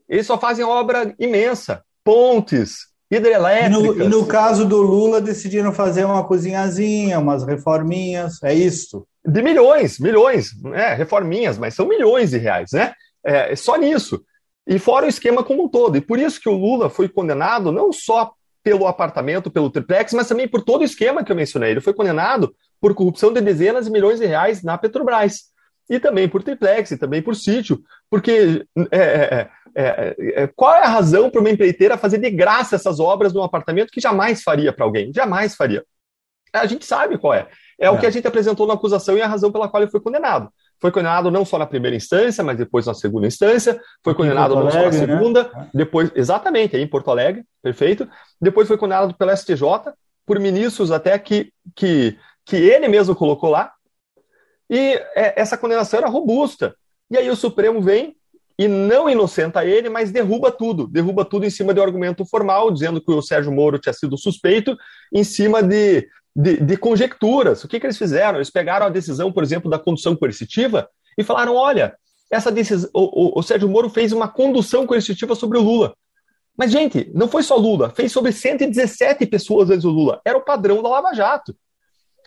Eles 0.09 0.27
só 0.27 0.38
fazem 0.38 0.64
obra 0.64 1.14
imensa, 1.18 1.83
pontes, 2.05 2.87
hidrelétricas. 3.11 3.79
E 3.79 3.99
no, 3.99 4.05
e 4.05 4.09
no 4.09 4.27
caso 4.27 4.64
do 4.64 4.81
Lula, 4.81 5.21
decidiram 5.21 5.73
fazer 5.73 6.05
uma 6.05 6.25
cozinhazinha, 6.25 7.18
umas 7.18 7.45
reforminhas, 7.45 8.42
é 8.42 8.55
isso? 8.55 9.07
De 9.25 9.43
milhões, 9.43 9.99
milhões, 9.99 10.51
é, 10.75 10.95
reforminhas, 10.95 11.59
mas 11.59 11.75
são 11.75 11.87
milhões 11.87 12.31
de 12.31 12.39
reais, 12.39 12.73
né? 12.73 12.93
É, 13.25 13.55
só 13.55 13.77
nisso. 13.77 14.25
E 14.67 14.79
fora 14.79 15.07
o 15.07 15.09
esquema 15.09 15.45
como 15.45 15.65
um 15.65 15.69
todo. 15.69 15.97
E 15.97 16.01
por 16.01 16.19
isso 16.19 16.41
que 16.41 16.49
o 16.49 16.57
Lula 16.57 16.91
foi 16.91 17.09
condenado 17.09 17.71
não 17.71 17.93
só 17.93 18.33
pelo 18.63 18.87
apartamento, 18.87 19.51
pelo 19.51 19.71
triplex, 19.71 20.13
mas 20.13 20.29
também 20.29 20.47
por 20.47 20.63
todo 20.63 20.83
o 20.83 20.85
esquema 20.85 21.25
que 21.25 21.33
eu 21.33 21.37
mencionei. 21.37 21.71
Ele 21.71 21.81
foi 21.81 21.93
condenado 21.93 22.55
por 22.81 22.95
corrupção 22.95 23.33
de 23.33 23.41
dezenas 23.41 23.87
de 23.87 23.91
milhões 23.91 24.21
de 24.21 24.27
reais 24.27 24.63
na 24.63 24.79
Petrobras. 24.79 25.53
E 25.91 25.99
também 25.99 26.29
por 26.29 26.43
triplex, 26.43 26.93
e 26.93 26.97
também 26.97 27.21
por 27.21 27.35
sítio. 27.35 27.81
Porque 28.09 28.65
é, 28.91 28.99
é, 28.99 29.51
é, 29.75 30.17
é, 30.43 30.47
qual 30.55 30.75
é 30.75 30.83
a 30.83 30.89
razão 30.89 31.29
para 31.29 31.41
uma 31.41 31.51
empreiteira 31.51 31.99
fazer 31.99 32.19
de 32.19 32.31
graça 32.31 32.77
essas 32.77 33.01
obras 33.01 33.33
num 33.33 33.43
apartamento 33.43 33.91
que 33.91 34.01
jamais 34.01 34.43
faria 34.43 34.73
para 34.73 34.85
alguém? 34.85 35.13
Jamais 35.13 35.55
faria. 35.55 35.85
A 36.53 36.67
gente 36.67 36.85
sabe 36.85 37.19
qual 37.19 37.35
é. 37.35 37.49
É, 37.83 37.90
o 37.90 37.99
que 37.99 38.07
a 38.07 38.11
gente 38.11 38.29
apresentou 38.29 38.64
na 38.64 38.75
acusação 38.75 39.18
e 39.18 39.21
a 39.21 39.27
razão 39.27 39.51
pela 39.51 39.68
qual 39.68 39.83
ele 39.83 39.90
foi 39.90 40.01
condenado. 40.01 40.49
Foi 40.81 40.92
condenado 40.92 41.33
não 41.33 41.45
só 41.45 41.59
na 41.59 41.66
primeira 41.66 41.97
instância, 41.97 42.45
mas 42.45 42.57
depois 42.57 42.87
na 42.87 42.95
segunda 42.95 43.27
instância. 43.27 43.81
Foi 44.05 44.14
condenado 44.14 44.55
não 44.55 44.71
só 44.71 44.79
na 44.79 44.85
né? 44.85 44.92
segunda, 44.92 45.51
né? 45.53 45.68
depois, 45.75 46.12
exatamente, 46.14 46.77
aí 46.77 46.83
em 46.83 46.87
Porto 46.87 47.11
Alegre, 47.11 47.45
perfeito. 47.61 48.09
Depois 48.40 48.68
foi 48.68 48.79
condenado 48.79 49.14
pela 49.14 49.37
STJ, 49.37 49.64
por 50.25 50.38
ministros 50.38 50.92
até 50.92 51.18
que, 51.18 51.53
que, 51.75 52.16
que 52.45 52.55
ele 52.55 52.87
mesmo 52.87 53.16
colocou 53.16 53.51
lá. 53.51 53.73
E 54.71 54.95
é, 55.16 55.40
essa 55.40 55.59
condenação 55.59 55.99
era 55.99 56.09
robusta. 56.09 56.77
E 57.11 57.18
aí 57.18 57.29
o 57.29 57.37
Supremo 57.37 57.83
vem 57.83 58.16
e 58.57 58.68
não 58.68 59.11
inocenta 59.11 59.64
ele, 59.64 59.88
mas 59.88 60.12
derruba 60.12 60.53
tudo. 60.53 60.87
Derruba 60.87 61.25
tudo 61.25 61.45
em 61.45 61.51
cima 61.51 61.75
de 61.75 61.81
um 61.81 61.83
argumento 61.83 62.25
formal, 62.25 62.71
dizendo 62.71 63.01
que 63.01 63.11
o 63.11 63.21
Sérgio 63.21 63.51
Moro 63.51 63.77
tinha 63.77 63.92
sido 63.92 64.16
suspeito, 64.16 64.77
em 65.12 65.25
cima 65.25 65.61
de 65.61 66.07
de, 66.35 66.57
de 66.59 66.77
conjecturas. 66.77 67.62
O 67.62 67.68
que, 67.68 67.79
que 67.79 67.87
eles 67.87 67.99
fizeram? 67.99 68.38
Eles 68.38 68.51
pegaram 68.51 68.87
a 68.87 68.90
decisão, 68.90 69.31
por 69.33 69.42
exemplo, 69.42 69.71
da 69.71 69.79
condução 69.79 70.16
coercitiva 70.16 70.88
e 71.16 71.23
falaram: 71.23 71.55
olha, 71.55 71.95
essa 72.31 72.51
decisão, 72.51 72.90
o, 72.95 73.37
o, 73.37 73.38
o 73.40 73.42
Sérgio 73.42 73.68
Moro 73.68 73.90
fez 73.90 74.12
uma 74.12 74.29
condução 74.29 74.87
coercitiva 74.87 75.35
sobre 75.35 75.59
o 75.59 75.62
Lula. 75.62 75.95
Mas, 76.57 76.71
gente, 76.71 77.11
não 77.14 77.29
foi 77.29 77.42
só 77.42 77.57
Lula, 77.57 77.90
fez 77.90 78.12
sobre 78.12 78.33
117 78.33 79.27
pessoas 79.27 79.71
antes 79.71 79.83
do 79.83 79.90
Lula. 79.90 80.21
Era 80.25 80.37
o 80.37 80.45
padrão 80.45 80.83
da 80.83 80.88
Lava 80.88 81.14
Jato. 81.14 81.57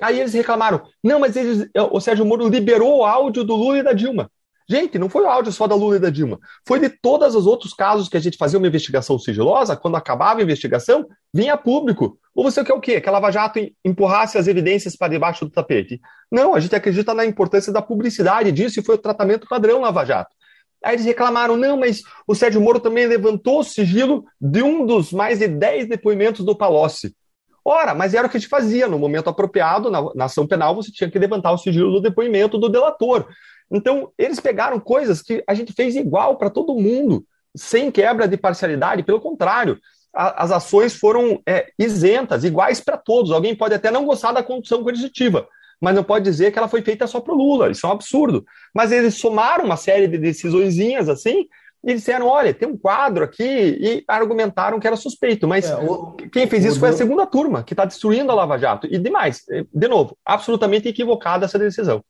Aí 0.01 0.19
eles 0.19 0.33
reclamaram: 0.33 0.83
não, 1.03 1.19
mas 1.19 1.35
eles, 1.35 1.69
o 1.91 1.99
Sérgio 1.99 2.25
Moro 2.25 2.47
liberou 2.47 2.99
o 2.99 3.05
áudio 3.05 3.43
do 3.43 3.55
Lula 3.55 3.79
e 3.79 3.83
da 3.83 3.93
Dilma. 3.93 4.29
Gente, 4.67 4.97
não 4.97 5.09
foi 5.09 5.23
o 5.23 5.29
áudio 5.29 5.51
só 5.51 5.67
da 5.67 5.75
Lula 5.75 5.97
e 5.97 5.99
da 5.99 6.09
Dilma. 6.09 6.39
Foi 6.67 6.79
de 6.79 6.89
todos 6.89 7.35
os 7.35 7.45
outros 7.45 7.73
casos 7.73 8.09
que 8.09 8.17
a 8.17 8.19
gente 8.19 8.37
fazia 8.37 8.57
uma 8.57 8.67
investigação 8.67 9.19
sigilosa, 9.19 9.75
quando 9.75 9.95
acabava 9.95 10.39
a 10.39 10.43
investigação, 10.43 11.07
vinha 11.31 11.55
público. 11.55 12.17
Ou 12.33 12.43
você 12.43 12.63
quer 12.63 12.73
o 12.73 12.81
quê? 12.81 12.99
Que 12.99 13.07
a 13.07 13.11
Lava 13.11 13.31
Jato 13.31 13.59
empurrasse 13.83 14.37
as 14.37 14.47
evidências 14.47 14.95
para 14.95 15.11
debaixo 15.11 15.45
do 15.45 15.51
tapete? 15.51 16.01
Não, 16.31 16.55
a 16.55 16.59
gente 16.59 16.75
acredita 16.75 17.13
na 17.13 17.25
importância 17.25 17.71
da 17.71 17.81
publicidade 17.81 18.51
disso 18.51 18.79
e 18.79 18.83
foi 18.83 18.95
o 18.95 18.99
tratamento 18.99 19.47
padrão 19.47 19.81
Lava 19.81 20.03
Jato. 20.03 20.35
Aí 20.83 20.95
eles 20.95 21.05
reclamaram, 21.05 21.55
não, 21.55 21.77
mas 21.77 22.01
o 22.27 22.35
Sérgio 22.35 22.61
Moro 22.61 22.79
também 22.79 23.05
levantou 23.05 23.59
o 23.59 23.63
sigilo 23.63 24.25
de 24.39 24.63
um 24.63 24.85
dos 24.85 25.11
mais 25.11 25.39
de 25.39 25.47
10 25.47 25.89
depoimentos 25.89 26.43
do 26.43 26.55
Palocci. 26.55 27.15
Ora, 27.63 27.95
mas 27.95 28.13
era 28.13 28.27
o 28.27 28.29
que 28.29 28.37
a 28.37 28.39
gente 28.39 28.49
fazia. 28.49 28.87
No 28.87 28.99
momento 28.99 29.27
apropriado, 29.27 29.89
na, 29.89 30.13
na 30.13 30.25
ação 30.25 30.45
penal, 30.45 30.75
você 30.75 30.91
tinha 30.91 31.09
que 31.09 31.17
levantar 31.17 31.51
o 31.51 31.57
sigilo 31.57 31.91
do 31.93 32.01
depoimento 32.01 32.59
do 32.59 32.69
delator. 32.69 33.27
Então, 33.71 34.11
eles 34.17 34.39
pegaram 34.39 34.79
coisas 34.79 35.21
que 35.21 35.43
a 35.47 35.53
gente 35.53 35.73
fez 35.73 35.95
igual 35.95 36.37
para 36.37 36.49
todo 36.49 36.75
mundo, 36.75 37.25
sem 37.55 37.89
quebra 37.89 38.27
de 38.27 38.37
parcialidade, 38.37 39.03
pelo 39.03 39.21
contrário, 39.21 39.79
a, 40.13 40.43
as 40.43 40.51
ações 40.51 40.95
foram 40.95 41.41
é, 41.45 41.67
isentas, 41.77 42.43
iguais 42.43 42.79
para 42.79 42.97
todos. 42.97 43.31
Alguém 43.31 43.55
pode 43.55 43.73
até 43.73 43.91
não 43.91 44.05
gostar 44.05 44.31
da 44.31 44.43
condução 44.43 44.83
coercitiva, 44.83 45.47
mas 45.81 45.95
não 45.95 46.03
pode 46.03 46.23
dizer 46.23 46.51
que 46.51 46.57
ela 46.57 46.67
foi 46.67 46.81
feita 46.81 47.05
só 47.05 47.19
para 47.19 47.33
o 47.33 47.37
Lula, 47.37 47.69
isso 47.69 47.85
é 47.85 47.89
um 47.89 47.93
absurdo. 47.93 48.45
Mas 48.73 48.91
eles 48.91 49.15
somaram 49.15 49.65
uma 49.65 49.77
série 49.77 50.07
de 50.07 50.17
decisõezinhas 50.17 51.09
assim 51.09 51.47
e 51.83 51.93
disseram: 51.93 52.27
olha, 52.27 52.53
tem 52.53 52.67
um 52.67 52.77
quadro 52.77 53.23
aqui, 53.23 53.43
e 53.43 54.03
argumentaram 54.07 54.79
que 54.79 54.87
era 54.87 54.95
suspeito. 54.95 55.47
Mas 55.47 55.69
é, 55.69 55.75
o, 55.75 56.13
quem 56.31 56.47
fez 56.47 56.65
isso 56.65 56.79
foi 56.79 56.89
a 56.89 56.93
segunda 56.93 57.25
turma, 57.25 57.63
que 57.63 57.73
está 57.73 57.85
destruindo 57.85 58.31
a 58.31 58.35
Lava 58.35 58.57
Jato. 58.57 58.87
E 58.87 58.97
demais, 58.97 59.43
de 59.71 59.87
novo, 59.87 60.17
absolutamente 60.25 60.87
equivocada 60.87 61.45
essa 61.45 61.59
decisão. 61.59 62.03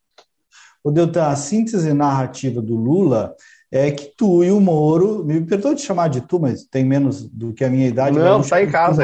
O 0.85 0.91
Deltan, 0.91 1.25
a 1.25 1.35
síntese 1.35 1.91
narrativa 1.95 2.61
do 2.61 2.75
Lula 2.75 3.33
é 3.71 3.89
que 3.89 4.11
tu 4.15 4.43
e 4.43 4.51
o 4.51 4.59
Moro, 4.59 5.25
me 5.25 5.41
perdoa 5.41 5.73
de 5.73 5.81
chamar 5.81 6.09
de 6.09 6.21
tu, 6.21 6.39
mas 6.39 6.63
tem 6.63 6.85
menos 6.85 7.27
do 7.27 7.53
que 7.53 7.65
a 7.65 7.69
minha 7.71 7.87
idade. 7.87 8.19
Não, 8.19 8.41
está 8.41 8.61
em 8.61 8.69
casa. 8.69 9.01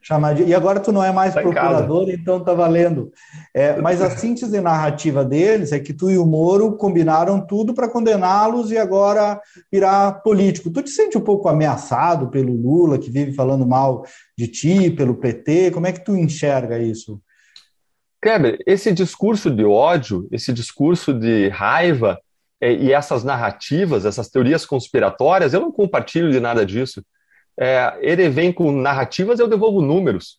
Chamar 0.00 0.34
de, 0.34 0.44
e 0.44 0.54
agora 0.54 0.80
tu 0.80 0.90
não 0.90 1.04
é 1.04 1.12
mais 1.12 1.34
tá 1.34 1.42
procurador, 1.42 2.08
então 2.08 2.42
tá 2.42 2.54
valendo. 2.54 3.12
É, 3.52 3.78
mas 3.78 4.00
a 4.00 4.08
síntese 4.16 4.58
narrativa 4.58 5.22
deles 5.22 5.70
é 5.70 5.78
que 5.78 5.92
tu 5.92 6.08
e 6.08 6.16
o 6.16 6.24
Moro 6.24 6.78
combinaram 6.78 7.38
tudo 7.46 7.74
para 7.74 7.90
condená-los 7.90 8.70
e 8.70 8.78
agora 8.78 9.38
virar 9.70 10.22
político. 10.22 10.70
Tu 10.70 10.80
te 10.80 10.90
sente 10.90 11.18
um 11.18 11.20
pouco 11.20 11.46
ameaçado 11.46 12.28
pelo 12.28 12.54
Lula, 12.54 12.98
que 12.98 13.10
vive 13.10 13.34
falando 13.34 13.66
mal 13.66 14.02
de 14.36 14.48
ti, 14.48 14.90
pelo 14.90 15.14
PT? 15.14 15.72
Como 15.72 15.86
é 15.86 15.92
que 15.92 16.02
tu 16.02 16.16
enxerga 16.16 16.78
isso? 16.78 17.20
Kleber, 18.22 18.56
esse 18.64 18.92
discurso 18.92 19.50
de 19.50 19.64
ódio, 19.64 20.28
esse 20.30 20.52
discurso 20.52 21.12
de 21.12 21.48
raiva 21.48 22.20
é, 22.60 22.72
e 22.72 22.92
essas 22.92 23.24
narrativas, 23.24 24.06
essas 24.06 24.28
teorias 24.28 24.64
conspiratórias, 24.64 25.52
eu 25.52 25.60
não 25.60 25.72
compartilho 25.72 26.30
de 26.30 26.38
nada 26.38 26.64
disso. 26.64 27.04
É, 27.58 27.98
ele 28.00 28.28
vem 28.28 28.52
com 28.52 28.70
narrativas, 28.70 29.40
eu 29.40 29.48
devolvo 29.48 29.82
números. 29.82 30.38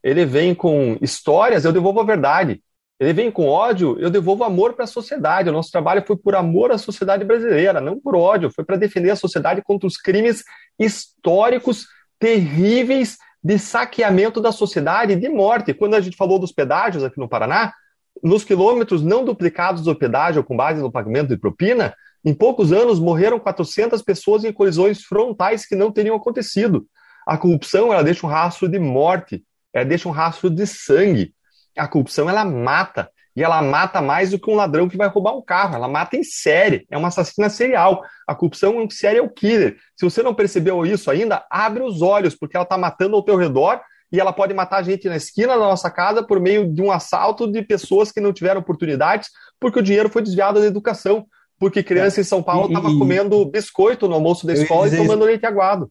Ele 0.00 0.24
vem 0.24 0.54
com 0.54 0.96
histórias, 1.02 1.64
eu 1.64 1.72
devolvo 1.72 1.98
a 1.98 2.04
verdade. 2.04 2.62
Ele 3.00 3.12
vem 3.12 3.32
com 3.32 3.48
ódio, 3.48 3.98
eu 3.98 4.10
devolvo 4.10 4.44
amor 4.44 4.74
para 4.74 4.84
a 4.84 4.86
sociedade. 4.86 5.48
O 5.48 5.52
nosso 5.52 5.72
trabalho 5.72 6.04
foi 6.06 6.16
por 6.16 6.36
amor 6.36 6.70
à 6.70 6.78
sociedade 6.78 7.24
brasileira, 7.24 7.80
não 7.80 7.98
por 7.98 8.14
ódio. 8.14 8.48
Foi 8.48 8.64
para 8.64 8.76
defender 8.76 9.10
a 9.10 9.16
sociedade 9.16 9.60
contra 9.60 9.88
os 9.88 9.96
crimes 9.96 10.44
históricos 10.78 11.88
terríveis 12.16 13.18
de 13.44 13.58
saqueamento 13.58 14.40
da 14.40 14.50
sociedade 14.50 15.12
e 15.12 15.16
de 15.16 15.28
morte. 15.28 15.74
Quando 15.74 15.94
a 15.94 16.00
gente 16.00 16.16
falou 16.16 16.38
dos 16.38 16.50
pedágios 16.50 17.04
aqui 17.04 17.18
no 17.18 17.28
Paraná, 17.28 17.74
nos 18.22 18.42
quilômetros 18.42 19.02
não 19.02 19.22
duplicados 19.22 19.82
do 19.82 19.94
pedágio 19.94 20.42
com 20.42 20.56
base 20.56 20.80
no 20.80 20.90
pagamento 20.90 21.28
de 21.28 21.36
propina, 21.36 21.94
em 22.24 22.32
poucos 22.32 22.72
anos 22.72 22.98
morreram 22.98 23.38
400 23.38 24.00
pessoas 24.00 24.44
em 24.44 24.52
colisões 24.52 25.02
frontais 25.02 25.66
que 25.66 25.76
não 25.76 25.92
teriam 25.92 26.16
acontecido. 26.16 26.86
A 27.26 27.36
corrupção 27.36 27.92
ela 27.92 28.02
deixa 28.02 28.26
um 28.26 28.30
rastro 28.30 28.66
de 28.66 28.78
morte, 28.78 29.44
ela 29.74 29.84
deixa 29.84 30.08
um 30.08 30.12
rastro 30.12 30.48
de 30.48 30.66
sangue. 30.66 31.34
A 31.76 31.86
corrupção 31.86 32.30
ela 32.30 32.46
mata, 32.46 33.10
e 33.36 33.42
ela 33.42 33.60
mata 33.60 34.00
mais 34.00 34.30
do 34.30 34.38
que 34.38 34.50
um 34.50 34.54
ladrão 34.54 34.88
que 34.88 34.96
vai 34.96 35.08
roubar 35.08 35.36
um 35.36 35.42
carro. 35.42 35.74
Ela 35.74 35.88
mata 35.88 36.16
em 36.16 36.22
série. 36.22 36.86
É 36.90 36.96
uma 36.96 37.08
assassina 37.08 37.50
serial. 37.50 38.02
A 38.26 38.34
corrupção 38.34 38.80
é 38.80 38.84
um 38.84 38.90
serial 38.90 39.28
killer. 39.28 39.76
Se 39.96 40.04
você 40.04 40.22
não 40.22 40.34
percebeu 40.34 40.86
isso 40.86 41.10
ainda, 41.10 41.44
abre 41.50 41.82
os 41.82 42.00
olhos, 42.00 42.36
porque 42.36 42.56
ela 42.56 42.64
está 42.64 42.78
matando 42.78 43.16
ao 43.16 43.24
teu 43.24 43.36
redor 43.36 43.80
e 44.12 44.20
ela 44.20 44.32
pode 44.32 44.54
matar 44.54 44.76
a 44.76 44.82
gente 44.82 45.08
na 45.08 45.16
esquina 45.16 45.54
da 45.54 45.64
nossa 45.64 45.90
casa 45.90 46.22
por 46.22 46.38
meio 46.38 46.72
de 46.72 46.80
um 46.80 46.92
assalto 46.92 47.50
de 47.50 47.62
pessoas 47.62 48.12
que 48.12 48.20
não 48.20 48.32
tiveram 48.32 48.60
oportunidades, 48.60 49.30
porque 49.58 49.80
o 49.80 49.82
dinheiro 49.82 50.08
foi 50.08 50.22
desviado 50.22 50.60
da 50.60 50.66
educação. 50.66 51.26
Porque 51.58 51.82
criança 51.82 52.20
em 52.20 52.24
São 52.24 52.42
Paulo 52.42 52.68
estava 52.68 52.88
comendo 52.98 53.44
biscoito 53.46 54.08
no 54.08 54.14
almoço 54.14 54.46
da 54.46 54.52
escola 54.52 54.88
e 54.88 54.96
tomando 54.96 55.24
leite 55.24 55.46
aguado. 55.46 55.90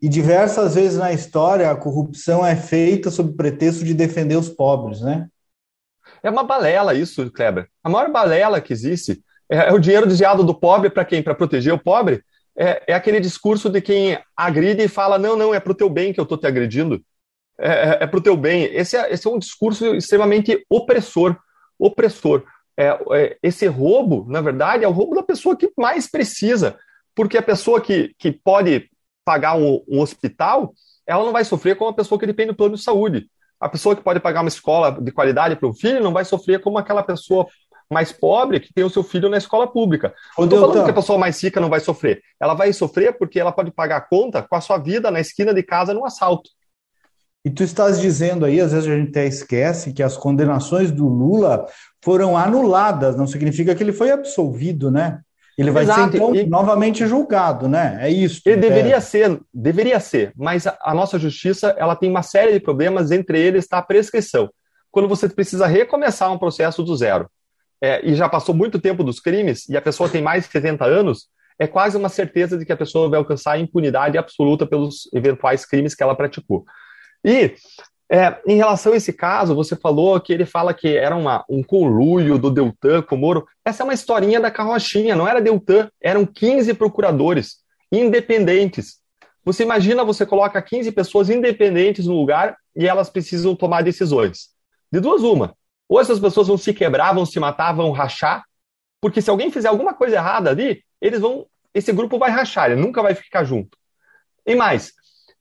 E 0.00 0.08
diversas 0.08 0.74
vezes 0.74 0.98
na 0.98 1.12
história 1.12 1.70
a 1.70 1.76
corrupção 1.76 2.44
é 2.44 2.56
feita 2.56 3.10
sob 3.10 3.34
pretexto 3.34 3.84
de 3.84 3.94
defender 3.94 4.36
os 4.36 4.48
pobres, 4.48 5.00
né? 5.00 5.28
É 6.22 6.30
uma 6.30 6.44
balela 6.44 6.94
isso, 6.94 7.30
Kleber. 7.30 7.68
A 7.82 7.88
maior 7.88 8.10
balela 8.10 8.60
que 8.60 8.72
existe 8.72 9.22
é, 9.50 9.68
é 9.68 9.72
o 9.72 9.78
dinheiro 9.78 10.06
desviado 10.06 10.44
do 10.44 10.54
pobre 10.54 10.88
para 10.88 11.04
quem? 11.04 11.22
Para 11.22 11.34
proteger 11.34 11.72
o 11.72 11.78
pobre? 11.78 12.22
É, 12.56 12.82
é, 12.88 12.94
aquele 12.94 13.18
discurso 13.18 13.68
de 13.68 13.80
quem 13.80 14.18
agride 14.36 14.82
e 14.82 14.88
fala: 14.88 15.18
não, 15.18 15.36
não, 15.36 15.54
é 15.54 15.58
para 15.58 15.72
o 15.72 15.74
teu 15.74 15.90
bem 15.90 16.12
que 16.12 16.20
eu 16.20 16.24
estou 16.24 16.38
te 16.38 16.46
agredindo. 16.46 17.02
É, 17.58 17.68
é, 17.68 17.98
é 18.02 18.06
para 18.06 18.18
o 18.18 18.22
teu 18.22 18.36
bem. 18.36 18.64
Esse 18.64 18.96
é, 18.96 19.12
esse 19.12 19.26
é 19.26 19.30
um 19.30 19.38
discurso 19.38 19.94
extremamente 19.94 20.64
opressor. 20.70 21.36
Opressor. 21.78 22.44
É, 22.76 22.98
é, 23.12 23.38
esse 23.42 23.66
roubo, 23.66 24.24
na 24.28 24.40
verdade, 24.40 24.84
é 24.84 24.88
o 24.88 24.92
roubo 24.92 25.14
da 25.14 25.22
pessoa 25.22 25.56
que 25.56 25.72
mais 25.76 26.10
precisa. 26.10 26.78
Porque 27.14 27.36
a 27.36 27.42
pessoa 27.42 27.80
que, 27.80 28.14
que 28.18 28.32
pode 28.32 28.88
pagar 29.24 29.56
um, 29.56 29.84
um 29.86 30.00
hospital, 30.00 30.72
ela 31.06 31.24
não 31.24 31.32
vai 31.32 31.44
sofrer 31.44 31.76
como 31.76 31.90
a 31.90 31.94
pessoa 31.94 32.18
que 32.18 32.26
depende 32.26 32.52
do 32.52 32.56
plano 32.56 32.76
de 32.76 32.82
saúde 32.82 33.28
a 33.62 33.68
pessoa 33.68 33.94
que 33.94 34.02
pode 34.02 34.18
pagar 34.18 34.40
uma 34.40 34.48
escola 34.48 34.90
de 35.00 35.12
qualidade 35.12 35.54
para 35.54 35.68
o 35.68 35.72
filho 35.72 36.02
não 36.02 36.12
vai 36.12 36.24
sofrer 36.24 36.60
como 36.60 36.78
aquela 36.78 37.00
pessoa 37.00 37.46
mais 37.88 38.10
pobre 38.10 38.58
que 38.58 38.74
tem 38.74 38.82
o 38.82 38.90
seu 38.90 39.04
filho 39.04 39.28
na 39.28 39.36
escola 39.36 39.70
pública. 39.70 40.12
Não 40.36 40.46
estou 40.46 40.58
falando 40.58 40.84
que 40.84 40.90
a 40.90 40.94
pessoa 40.94 41.16
mais 41.16 41.40
rica 41.40 41.60
não 41.60 41.70
vai 41.70 41.78
sofrer. 41.78 42.20
Ela 42.40 42.54
vai 42.54 42.72
sofrer 42.72 43.16
porque 43.16 43.38
ela 43.38 43.52
pode 43.52 43.70
pagar 43.70 43.98
a 43.98 44.00
conta 44.00 44.42
com 44.42 44.56
a 44.56 44.60
sua 44.60 44.78
vida 44.78 45.12
na 45.12 45.20
esquina 45.20 45.54
de 45.54 45.62
casa 45.62 45.94
num 45.94 46.04
assalto. 46.04 46.50
E 47.44 47.50
tu 47.50 47.62
estás 47.62 48.00
dizendo 48.00 48.44
aí, 48.44 48.60
às 48.60 48.72
vezes 48.72 48.88
a 48.88 48.96
gente 48.96 49.10
até 49.10 49.26
esquece 49.26 49.92
que 49.92 50.02
as 50.02 50.16
condenações 50.16 50.90
do 50.90 51.06
Lula 51.06 51.64
foram 52.02 52.36
anuladas, 52.36 53.16
não 53.16 53.28
significa 53.28 53.76
que 53.76 53.82
ele 53.82 53.92
foi 53.92 54.10
absolvido, 54.10 54.90
né? 54.90 55.20
Ele 55.62 55.70
vai 55.70 55.84
Exato. 55.84 56.10
ser 56.10 56.16
então 56.16 56.34
e... 56.34 56.46
novamente 56.46 57.06
julgado, 57.06 57.68
né? 57.68 57.98
É 58.00 58.10
isso. 58.10 58.40
Ele 58.44 58.56
deveria 58.56 59.00
ser, 59.00 59.40
deveria 59.52 60.00
ser, 60.00 60.32
mas 60.36 60.66
a, 60.66 60.76
a, 60.82 60.94
nossa 60.94 61.18
justiça 61.18 61.74
ela 61.78 61.96
tem 61.96 62.10
uma 62.10 62.22
série 62.22 62.52
de 62.52 62.60
problemas, 62.60 63.10
entre 63.10 63.40
eles 63.40 63.64
está 63.64 63.78
a 63.78 63.82
prescrição. 63.82 64.50
Quando 64.90 65.08
você 65.08 65.28
precisa 65.28 65.66
recomeçar 65.66 66.32
um 66.32 66.38
processo 66.38 66.82
do 66.82 66.96
zero, 66.96 67.28
é, 67.80 68.04
e 68.04 68.14
já 68.14 68.28
passou 68.28 68.54
muito 68.54 68.78
tempo 68.78 69.02
dos 69.02 69.20
crimes, 69.20 69.68
e 69.68 69.76
a 69.76 69.82
pessoa 69.82 70.08
tem 70.08 70.22
mais 70.22 70.44
de 70.44 70.52
70 70.52 70.84
anos, 70.84 71.28
é 71.58 71.66
quase 71.66 71.96
uma 71.96 72.08
certeza 72.08 72.58
de 72.58 72.64
que 72.64 72.72
a 72.72 72.76
pessoa 72.76 73.08
vai 73.08 73.18
alcançar 73.18 73.52
a 73.52 73.58
impunidade 73.58 74.18
absoluta 74.18 74.66
pelos 74.66 75.08
eventuais 75.12 75.64
crimes 75.64 75.94
que 75.94 76.02
ela 76.02 76.14
praticou. 76.14 76.64
E 77.24 77.54
é, 78.14 78.42
em 78.46 78.56
relação 78.56 78.92
a 78.92 78.96
esse 78.96 79.10
caso, 79.10 79.54
você 79.54 79.74
falou 79.74 80.20
que 80.20 80.34
ele 80.34 80.44
fala 80.44 80.74
que 80.74 80.94
era 80.94 81.16
uma, 81.16 81.42
um 81.48 81.62
conluio 81.62 82.36
do 82.36 82.50
Deltan 82.50 83.00
com 83.00 83.14
o 83.14 83.18
Moro. 83.18 83.48
Essa 83.64 83.82
é 83.82 83.84
uma 83.84 83.94
historinha 83.94 84.38
da 84.38 84.50
carrochinha, 84.50 85.16
não 85.16 85.26
era 85.26 85.40
Deltan, 85.40 85.90
eram 85.98 86.26
15 86.26 86.74
procuradores 86.74 87.62
independentes. 87.90 88.98
Você 89.42 89.62
imagina, 89.62 90.04
você 90.04 90.26
coloca 90.26 90.60
15 90.60 90.92
pessoas 90.92 91.30
independentes 91.30 92.04
no 92.04 92.14
lugar 92.14 92.58
e 92.76 92.86
elas 92.86 93.08
precisam 93.08 93.56
tomar 93.56 93.82
decisões. 93.82 94.50
De 94.92 95.00
duas, 95.00 95.22
uma. 95.22 95.56
Ou 95.88 95.98
essas 95.98 96.20
pessoas 96.20 96.48
vão 96.48 96.58
se 96.58 96.74
quebrar, 96.74 97.14
vão 97.14 97.24
se 97.24 97.40
matar, 97.40 97.72
vão 97.72 97.92
rachar, 97.92 98.44
porque 99.00 99.22
se 99.22 99.30
alguém 99.30 99.50
fizer 99.50 99.68
alguma 99.68 99.94
coisa 99.94 100.16
errada 100.16 100.50
ali, 100.50 100.84
eles 101.00 101.20
vão. 101.20 101.46
Esse 101.72 101.94
grupo 101.94 102.18
vai 102.18 102.30
rachar, 102.30 102.70
ele 102.70 102.78
nunca 102.78 103.00
vai 103.00 103.14
ficar 103.14 103.42
junto. 103.42 103.78
E 104.44 104.54
mais, 104.54 104.92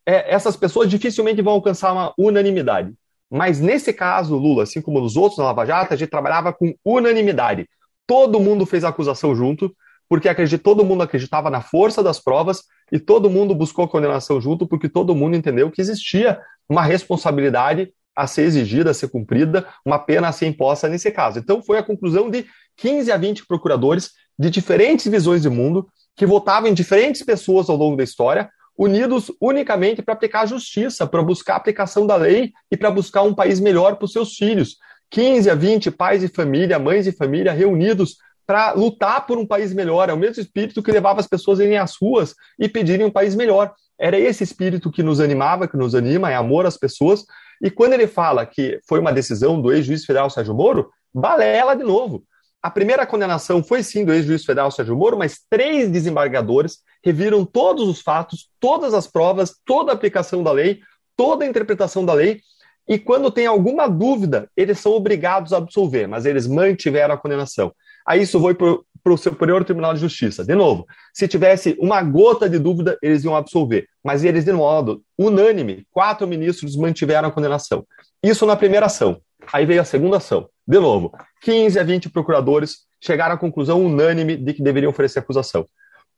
é, 0.06 0.34
essas 0.34 0.56
pessoas 0.56 0.90
dificilmente 0.90 1.42
vão 1.42 1.54
alcançar 1.54 1.94
uma 1.94 2.14
unanimidade. 2.18 2.94
Mas 3.30 3.60
nesse 3.60 3.94
caso, 3.94 4.36
Lula, 4.38 4.64
assim 4.64 4.82
como 4.82 5.00
nos 5.00 5.16
outros 5.16 5.38
na 5.38 5.46
Lava 5.46 5.66
Jato, 5.66 5.94
a 5.94 5.98
gente 5.98 6.10
trabalhava 6.10 6.52
com 6.52 6.74
unanimidade. 6.84 7.68
Todo 8.06 8.40
mundo 8.40 8.66
fez 8.66 8.84
a 8.84 8.90
acusação 8.90 9.34
junto, 9.34 9.74
porque 10.10 10.28
acredit, 10.28 10.62
todo 10.62 10.84
mundo 10.84 11.04
acreditava 11.04 11.50
na 11.50 11.62
força 11.62 12.04
das 12.04 12.20
provas 12.20 12.64
e 12.92 13.00
todo 13.00 13.30
mundo 13.30 13.56
buscou 13.56 13.86
a 13.86 13.88
condenação 13.88 14.42
junto, 14.42 14.68
porque 14.68 14.90
todo 14.90 15.16
mundo 15.16 15.38
entendeu 15.38 15.72
que 15.72 15.80
existia 15.80 16.38
uma 16.68 16.82
responsabilidade 16.82 17.94
a 18.14 18.28
ser 18.28 18.42
exigida, 18.42 18.92
a 18.92 18.94
ser 18.94 19.08
cumprida, 19.08 19.66
uma 19.86 19.98
pena 19.98 20.28
a 20.28 20.32
ser 20.34 20.48
imposta 20.48 20.90
nesse 20.90 21.10
caso. 21.12 21.40
Então 21.40 21.64
foi 21.64 21.78
a 21.78 21.84
conclusão 21.84 22.30
de 22.30 22.46
15 22.76 23.10
a 23.10 23.16
20 23.16 23.48
procuradores 23.48 24.12
de 24.38 24.50
diferentes 24.50 25.08
visões 25.08 25.42
de 25.42 25.50
mundo, 25.50 25.88
que 26.16 26.26
votavam 26.26 26.70
em 26.70 26.74
diferentes 26.74 27.24
pessoas 27.24 27.70
ao 27.70 27.78
longo 27.78 27.96
da 27.96 28.04
história, 28.04 28.50
unidos 28.78 29.32
unicamente 29.40 30.02
para 30.02 30.14
aplicar 30.14 30.42
a 30.42 30.46
justiça, 30.46 31.06
para 31.06 31.22
buscar 31.22 31.54
a 31.54 31.58
aplicação 31.58 32.08
da 32.08 32.16
lei 32.16 32.52
e 32.72 32.78
para 32.78 32.90
buscar 32.90 33.22
um 33.22 33.34
país 33.34 33.60
melhor 33.60 33.96
para 33.96 34.06
os 34.06 34.14
seus 34.14 34.36
filhos. 34.36 34.78
15 35.10 35.50
a 35.50 35.56
20 35.56 35.92
pais 35.92 36.24
e 36.24 36.28
família, 36.28 36.80
mães 36.80 37.06
e 37.06 37.12
família 37.12 37.52
reunidos 37.52 38.16
para 38.48 38.72
lutar 38.74 39.26
por 39.26 39.38
um 39.38 39.46
país 39.46 39.74
melhor. 39.74 40.10
É 40.10 40.14
o 40.14 40.18
mesmo 40.18 40.42
espírito 40.42 40.82
que 40.82 40.92
levava 40.92 41.20
as 41.20 41.28
pessoas 41.28 41.60
a 41.60 41.64
irem 41.64 41.78
às 41.78 41.96
ruas 41.96 42.34
e 42.58 42.68
pedirem 42.68 43.06
um 43.06 43.12
país 43.12 43.36
melhor. 43.36 43.74
Era 44.00 44.18
esse 44.18 44.44
espírito 44.44 44.92
que 44.92 45.04
nos 45.04 45.20
animava, 45.20 45.68
que 45.68 45.78
nos 45.78 45.94
anima, 45.94 46.32
é 46.32 46.36
amor 46.36 46.66
às 46.66 46.78
pessoas. 46.78 47.24
E 47.62 47.70
quando 47.70 47.94
ele 47.94 48.08
fala 48.08 48.46
que 48.46 48.80
foi 48.88 49.00
uma 49.00 49.14
decisão 49.14 49.62
do 49.62 49.72
ex-juiz 49.72 50.06
federal 50.06 50.30
Sérgio 50.30 50.56
Moro, 50.56 50.90
balela 51.14 51.76
de 51.76 51.84
novo. 51.84 52.24
A 52.64 52.70
primeira 52.70 53.06
condenação 53.06 53.64
foi 53.64 53.84
sim 53.84 54.06
do 54.06 54.14
ex-juiz 54.14 54.46
federal 54.46 54.72
Sérgio 54.72 54.96
Moro, 54.96 55.18
mas 55.18 55.42
três 55.50 55.90
desembargadores 55.90 56.80
reviram 57.04 57.46
todos 57.46 57.88
os 57.88 58.02
fatos, 58.02 58.50
todas 58.60 58.94
as 58.94 59.08
provas, 59.08 59.56
toda 59.66 59.92
a 59.92 59.96
aplicação 59.96 60.44
da 60.44 60.52
lei, 60.52 60.80
toda 61.16 61.46
a 61.46 61.48
interpretação 61.48 62.06
da 62.06 62.14
lei, 62.14 62.42
e 62.88 62.98
quando 62.98 63.32
tem 63.32 63.46
alguma 63.46 63.88
dúvida, 63.88 64.50
eles 64.58 64.80
são 64.80 64.94
obrigados 64.94 65.54
a 65.54 65.58
absolver, 65.58 66.08
mas 66.08 66.26
eles 66.26 66.48
mantiveram 66.48 67.14
a 67.14 67.18
condenação. 67.18 67.72
Aí 68.06 68.22
isso 68.24 68.40
foi 68.40 68.56
para 68.56 69.14
o 69.14 69.18
Superior 69.18 69.64
Tribunal 69.64 69.94
de 69.94 70.00
Justiça. 70.00 70.44
De 70.44 70.56
novo, 70.56 70.86
se 71.14 71.28
tivesse 71.28 71.78
uma 71.80 72.02
gota 72.02 72.50
de 72.50 72.58
dúvida, 72.58 72.98
eles 73.02 73.24
iam 73.24 73.36
absolver. 73.36 73.88
Mas 74.04 74.24
eles, 74.24 74.44
de 74.44 74.52
modo 74.52 75.02
unânime, 75.18 75.86
quatro 75.92 76.28
ministros 76.28 76.76
mantiveram 76.76 77.30
a 77.30 77.32
condenação. 77.32 77.86
Isso 78.24 78.46
na 78.46 78.56
primeira 78.56 78.88
ação. 78.88 79.22
Aí 79.54 79.66
veio 79.66 79.82
a 79.82 79.86
segunda 79.86 80.18
ação. 80.18 80.50
De 80.68 80.80
novo, 80.80 81.12
15 81.42 81.80
a 81.80 81.84
20 81.84 82.10
procuradores 82.10 82.80
chegaram 83.00 83.36
à 83.36 83.38
conclusão 83.38 83.84
unânime 83.84 84.36
de 84.36 84.54
que 84.54 84.64
deveriam 84.64 84.90
oferecer 84.90 85.20
acusação. 85.20 85.66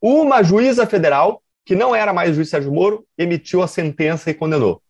Uma 0.06 0.44
juíza 0.44 0.86
federal, 0.86 1.42
que 1.66 1.78
não 1.78 1.96
era 1.96 2.12
mais 2.12 2.32
o 2.32 2.34
juiz 2.34 2.50
Sérgio 2.50 2.74
Moro, 2.74 3.08
emitiu 3.18 3.63
a 3.63 3.70
sentença 3.70 4.30
e 4.30 4.34
condenou. 4.34 4.84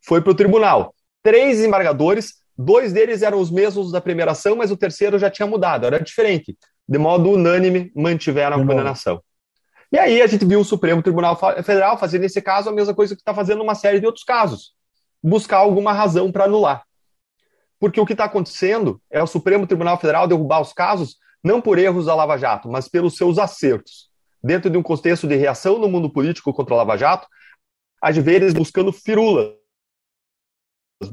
Foi 0.00 0.22
para 0.22 0.30
o 0.30 0.34
tribunal. 0.34 0.94
Três 1.24 1.56
desembargadores, 1.56 2.34
dois 2.56 2.92
deles 2.92 3.22
eram 3.22 3.40
os 3.40 3.50
mesmos 3.50 3.90
da 3.90 4.00
primeira 4.00 4.30
ação, 4.30 4.54
mas 4.54 4.70
o 4.70 4.76
terceiro 4.76 5.18
já 5.18 5.28
tinha 5.28 5.44
mudado, 5.44 5.86
era 5.86 5.98
diferente. 5.98 6.56
De 6.88 6.98
modo 6.98 7.30
unânime, 7.30 7.90
mantiveram 7.96 8.58
a 8.58 8.64
condenação. 8.64 9.20
E 9.90 9.98
aí 9.98 10.22
a 10.22 10.26
gente 10.28 10.44
viu 10.44 10.60
o 10.60 10.64
Supremo 10.64 11.02
Tribunal 11.02 11.36
Federal 11.64 11.98
fazer, 11.98 12.20
nesse 12.20 12.40
caso, 12.40 12.68
a 12.68 12.72
mesma 12.72 12.94
coisa 12.94 13.16
que 13.16 13.22
está 13.22 13.34
fazendo 13.34 13.64
uma 13.64 13.74
série 13.74 13.98
de 13.98 14.06
outros 14.06 14.24
casos. 14.24 14.72
Buscar 15.20 15.56
alguma 15.56 15.92
razão 15.92 16.30
para 16.30 16.44
anular. 16.44 16.84
Porque 17.80 18.00
o 18.00 18.06
que 18.06 18.12
está 18.12 18.26
acontecendo 18.26 19.02
é 19.10 19.20
o 19.20 19.26
Supremo 19.26 19.66
Tribunal 19.66 19.98
Federal 19.98 20.28
derrubar 20.28 20.60
os 20.60 20.72
casos 20.72 21.16
não 21.42 21.60
por 21.60 21.76
erros 21.76 22.06
da 22.06 22.14
Lava 22.14 22.36
Jato, 22.36 22.68
mas 22.70 22.86
pelos 22.86 23.16
seus 23.16 23.36
acertos. 23.36 24.09
Dentro 24.42 24.70
de 24.70 24.78
um 24.78 24.82
contexto 24.82 25.26
de 25.26 25.36
reação 25.36 25.78
no 25.78 25.88
mundo 25.88 26.10
político 26.10 26.52
contra 26.52 26.74
a 26.74 26.78
Lava 26.78 26.96
Jato, 26.96 27.26
às 28.00 28.16
vezes 28.16 28.54
buscando 28.54 28.92
firulas, 28.92 29.52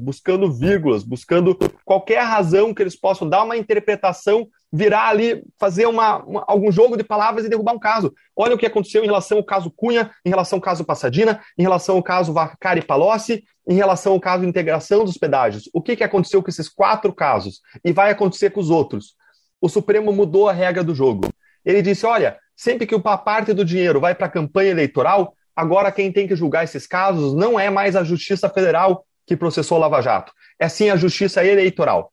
buscando 0.00 0.52
vírgulas, 0.52 1.02
buscando 1.02 1.56
qualquer 1.84 2.22
razão 2.22 2.74
que 2.74 2.82
eles 2.82 2.98
possam 2.98 3.28
dar 3.28 3.42
uma 3.42 3.56
interpretação, 3.56 4.48
virar 4.70 5.08
ali, 5.08 5.42
fazer 5.58 5.86
uma, 5.86 6.22
uma, 6.24 6.44
algum 6.46 6.70
jogo 6.70 6.96
de 6.96 7.04
palavras 7.04 7.46
e 7.46 7.48
derrubar 7.48 7.72
um 7.72 7.78
caso. 7.78 8.12
Olha 8.36 8.54
o 8.54 8.58
que 8.58 8.66
aconteceu 8.66 9.02
em 9.02 9.06
relação 9.06 9.38
ao 9.38 9.44
caso 9.44 9.70
Cunha, 9.70 10.10
em 10.24 10.28
relação 10.28 10.58
ao 10.58 10.62
caso 10.62 10.84
Passadina, 10.84 11.40
em 11.56 11.62
relação 11.62 11.96
ao 11.96 12.02
caso 12.02 12.32
Vacari 12.32 12.82
Palocci, 12.82 13.44
em 13.66 13.74
relação 13.74 14.12
ao 14.12 14.20
caso 14.20 14.42
de 14.42 14.48
integração 14.48 15.04
dos 15.04 15.16
pedágios. 15.16 15.68
O 15.72 15.80
que, 15.80 15.96
que 15.96 16.04
aconteceu 16.04 16.42
com 16.42 16.50
esses 16.50 16.68
quatro 16.68 17.12
casos? 17.14 17.60
E 17.84 17.92
vai 17.92 18.10
acontecer 18.10 18.50
com 18.50 18.60
os 18.60 18.70
outros. 18.70 19.14
O 19.60 19.68
Supremo 19.68 20.12
mudou 20.12 20.48
a 20.48 20.52
regra 20.52 20.84
do 20.84 20.94
jogo. 20.94 21.28
Ele 21.64 21.82
disse: 21.82 22.06
olha, 22.06 22.38
sempre 22.58 22.88
que 22.88 22.94
uma 22.96 23.16
parte 23.16 23.52
do 23.52 23.64
dinheiro 23.64 24.00
vai 24.00 24.16
para 24.16 24.26
a 24.26 24.30
campanha 24.30 24.72
eleitoral, 24.72 25.32
agora 25.54 25.92
quem 25.92 26.10
tem 26.10 26.26
que 26.26 26.34
julgar 26.34 26.64
esses 26.64 26.88
casos 26.88 27.32
não 27.32 27.58
é 27.58 27.70
mais 27.70 27.94
a 27.94 28.02
Justiça 28.02 28.50
Federal 28.50 29.06
que 29.24 29.36
processou 29.36 29.78
Lava 29.78 30.02
Jato, 30.02 30.32
é 30.58 30.68
sim 30.68 30.90
a 30.90 30.96
Justiça 30.96 31.44
Eleitoral. 31.44 32.12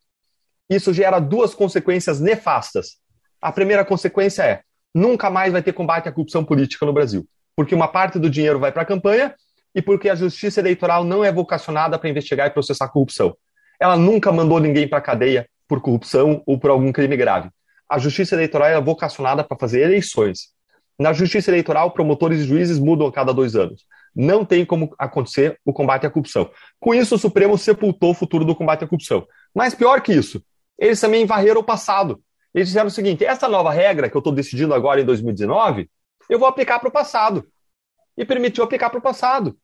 Isso 0.69 0.93
gera 0.93 1.19
duas 1.19 1.55
consequências 1.55 2.19
nefastas. 2.19 2.97
A 3.41 3.51
primeira 3.51 3.83
consequência 3.83 4.43
é: 4.43 4.61
nunca 4.93 5.31
mais 5.31 5.51
vai 5.51 5.63
ter 5.63 5.73
combate 5.73 6.07
à 6.07 6.11
corrupção 6.11 6.45
política 6.45 6.85
no 6.85 6.93
Brasil, 6.93 7.27
porque 7.55 7.73
uma 7.73 7.87
parte 7.87 8.19
do 8.19 8.29
dinheiro 8.29 8.59
vai 8.59 8.71
para 8.71 8.83
a 8.83 8.85
campanha 8.85 9.33
e 9.73 9.81
porque 9.81 10.09
a 10.09 10.15
justiça 10.15 10.59
eleitoral 10.59 11.03
não 11.03 11.25
é 11.25 11.31
vocacionada 11.31 11.97
para 11.97 12.09
investigar 12.09 12.47
e 12.47 12.51
processar 12.51 12.87
corrupção. 12.89 13.35
Ela 13.79 13.97
nunca 13.97 14.31
mandou 14.31 14.59
ninguém 14.59 14.87
para 14.87 14.99
a 14.99 15.01
cadeia 15.01 15.49
por 15.67 15.81
corrupção 15.81 16.43
ou 16.45 16.59
por 16.59 16.69
algum 16.69 16.91
crime 16.91 17.17
grave. 17.17 17.49
A 17.95 17.97
justiça 17.97 18.35
eleitoral 18.35 18.67
é 18.67 18.81
vocacionada 18.81 19.41
para 19.41 19.57
fazer 19.57 19.79
eleições. 19.79 20.49
Na 20.99 21.13
justiça 21.13 21.49
eleitoral, 21.49 21.91
promotores 21.91 22.41
e 22.41 22.43
juízes 22.43 22.77
mudam 22.77 23.07
a 23.07 23.11
cada 23.11 23.33
dois 23.33 23.55
anos. 23.55 23.85
Não 24.13 24.43
tem 24.43 24.65
como 24.65 24.93
acontecer 24.99 25.57
o 25.63 25.71
combate 25.71 26.05
à 26.05 26.09
corrupção. 26.09 26.51
Com 26.77 26.93
isso, 26.93 27.15
o 27.15 27.17
Supremo 27.17 27.57
sepultou 27.57 28.11
o 28.11 28.13
futuro 28.13 28.43
do 28.43 28.53
combate 28.53 28.83
à 28.83 28.87
corrupção. 28.87 29.25
Mas 29.53 29.73
pior 29.73 30.01
que 30.01 30.11
isso, 30.11 30.43
eles 30.77 30.99
também 30.99 31.25
varreram 31.25 31.61
o 31.61 31.63
passado. 31.63 32.21
Eles 32.53 32.67
disseram 32.67 32.87
o 32.87 32.91
seguinte: 32.91 33.23
essa 33.23 33.47
nova 33.47 33.71
regra 33.71 34.09
que 34.09 34.17
eu 34.17 34.19
estou 34.19 34.33
decidindo 34.33 34.73
agora 34.73 34.99
em 34.99 35.05
2019, 35.05 35.89
eu 36.29 36.37
vou 36.37 36.49
aplicar 36.49 36.79
para 36.79 36.89
o 36.89 36.91
passado. 36.91 37.47
E 38.17 38.25
permitiu 38.25 38.65
aplicar 38.65 38.89
para 38.89 38.99
o 38.99 39.01
passado. 39.01 39.57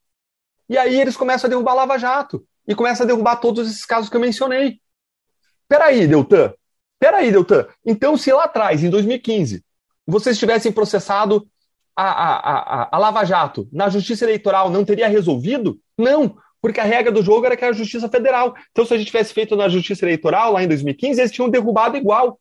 E 0.69 0.77
aí 0.77 1.01
eles 1.01 1.17
começam 1.17 1.49
a 1.49 1.49
derrubar 1.49 1.73
Lava 1.73 1.97
Jato. 1.97 2.47
E 2.65 2.73
começam 2.73 3.03
a 3.03 3.07
derrubar 3.07 3.35
todos 3.41 3.69
esses 3.69 3.85
casos 3.85 4.09
que 4.09 4.15
eu 4.15 4.21
mencionei. 4.21 4.79
Peraí, 5.67 6.07
Deltan. 6.07 6.53
Peraí, 7.01 7.31
Deltan. 7.31 7.65
Então, 7.83 8.15
se 8.15 8.31
lá 8.31 8.43
atrás, 8.43 8.83
em 8.83 8.89
2015, 8.91 9.65
vocês 10.05 10.37
tivessem 10.37 10.71
processado 10.71 11.47
a, 11.95 12.03
a, 12.03 12.83
a, 12.83 12.89
a 12.91 12.97
Lava 12.99 13.25
Jato 13.25 13.67
na 13.73 13.89
Justiça 13.89 14.23
Eleitoral, 14.23 14.69
não 14.69 14.85
teria 14.85 15.07
resolvido? 15.07 15.79
Não, 15.97 16.37
porque 16.61 16.79
a 16.79 16.83
regra 16.83 17.11
do 17.11 17.23
jogo 17.23 17.47
era 17.47 17.57
que 17.57 17.63
era 17.63 17.73
a 17.73 17.75
Justiça 17.75 18.07
Federal. 18.07 18.53
Então, 18.71 18.85
se 18.85 18.93
a 18.93 18.97
gente 18.99 19.07
tivesse 19.07 19.33
feito 19.33 19.55
na 19.55 19.67
Justiça 19.67 20.05
Eleitoral, 20.05 20.53
lá 20.53 20.63
em 20.63 20.67
2015, 20.67 21.19
eles 21.19 21.31
tinham 21.31 21.49
derrubado 21.49 21.97
igual. 21.97 22.39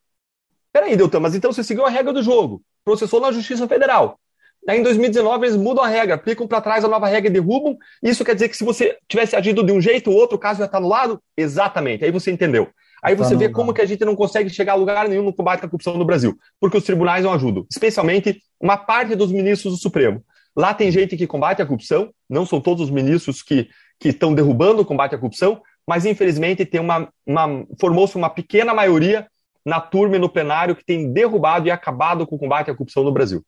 Peraí, 0.71 0.95
Deltan, 0.95 1.21
mas 1.21 1.35
então 1.35 1.51
você 1.51 1.65
seguiu 1.65 1.87
a 1.87 1.91
regra 1.91 2.13
do 2.13 2.23
jogo, 2.23 2.63
processou 2.85 3.19
na 3.19 3.33
Justiça 3.33 3.67
Federal. 3.67 4.21
Aí 4.69 4.79
em 4.79 4.83
2019 4.83 5.47
eles 5.47 5.57
mudam 5.57 5.83
a 5.83 5.89
regra, 5.89 6.17
aplicam 6.17 6.47
para 6.47 6.61
trás 6.61 6.85
a 6.85 6.89
nova 6.89 7.09
regra 7.09 7.31
e 7.31 7.33
derrubam. 7.33 7.79
Isso 8.03 8.23
quer 8.23 8.35
dizer 8.35 8.51
que 8.51 8.57
se 8.59 8.63
você 8.63 8.99
tivesse 9.09 9.35
agido 9.35 9.65
de 9.65 9.73
um 9.73 9.81
jeito, 9.81 10.11
o 10.11 10.15
outro 10.15 10.39
caso 10.39 10.59
já 10.59 10.67
está 10.67 10.79
lado? 10.79 11.19
Exatamente. 11.35 12.05
Aí 12.05 12.11
você 12.11 12.31
entendeu. 12.31 12.69
Aí 13.03 13.15
você 13.15 13.37
vê 13.37 13.49
como 13.49 13.73
que 13.73 13.81
a 13.81 13.87
gente 13.87 14.05
não 14.05 14.15
consegue 14.15 14.51
chegar 14.51 14.73
a 14.73 14.77
lugar 14.77 15.09
nenhum 15.09 15.25
no 15.25 15.33
combate 15.33 15.65
à 15.65 15.69
corrupção 15.69 15.97
no 15.97 16.05
Brasil, 16.05 16.37
porque 16.61 16.77
os 16.77 16.85
tribunais 16.85 17.25
não 17.25 17.33
ajudam, 17.33 17.67
especialmente 17.71 18.41
uma 18.61 18.77
parte 18.77 19.15
dos 19.15 19.33
ministros 19.33 19.75
do 19.75 19.81
Supremo. 19.81 20.23
Lá 20.55 20.75
tem 20.75 20.91
gente 20.91 21.17
que 21.17 21.27
combate 21.27 21.63
a 21.63 21.67
corrupção, 21.67 22.11
não 22.29 22.45
são 22.45 22.61
todos 22.61 22.85
os 22.85 22.91
ministros 22.91 23.43
que, 23.43 23.69
que 23.99 24.09
estão 24.09 24.35
derrubando 24.35 24.83
o 24.83 24.85
combate 24.85 25.15
à 25.15 25.19
corrupção, 25.19 25.63
mas 25.87 26.05
infelizmente 26.05 26.65
tem 26.65 26.81
uma, 26.81 27.09
uma 27.27 27.65
formou-se 27.81 28.17
uma 28.17 28.29
pequena 28.29 28.75
maioria 28.75 29.27
na 29.65 29.81
turma 29.81 30.17
e 30.17 30.19
no 30.19 30.29
plenário 30.29 30.75
que 30.75 30.85
tem 30.85 31.13
derrubado 31.13 31.67
e 31.67 31.71
acabado 31.71 32.27
com 32.27 32.37
o 32.37 32.39
combate 32.39 32.71
à 32.71 32.75
corrupção 32.75 33.05
no 33.05 33.13
Brasil. 33.13 33.43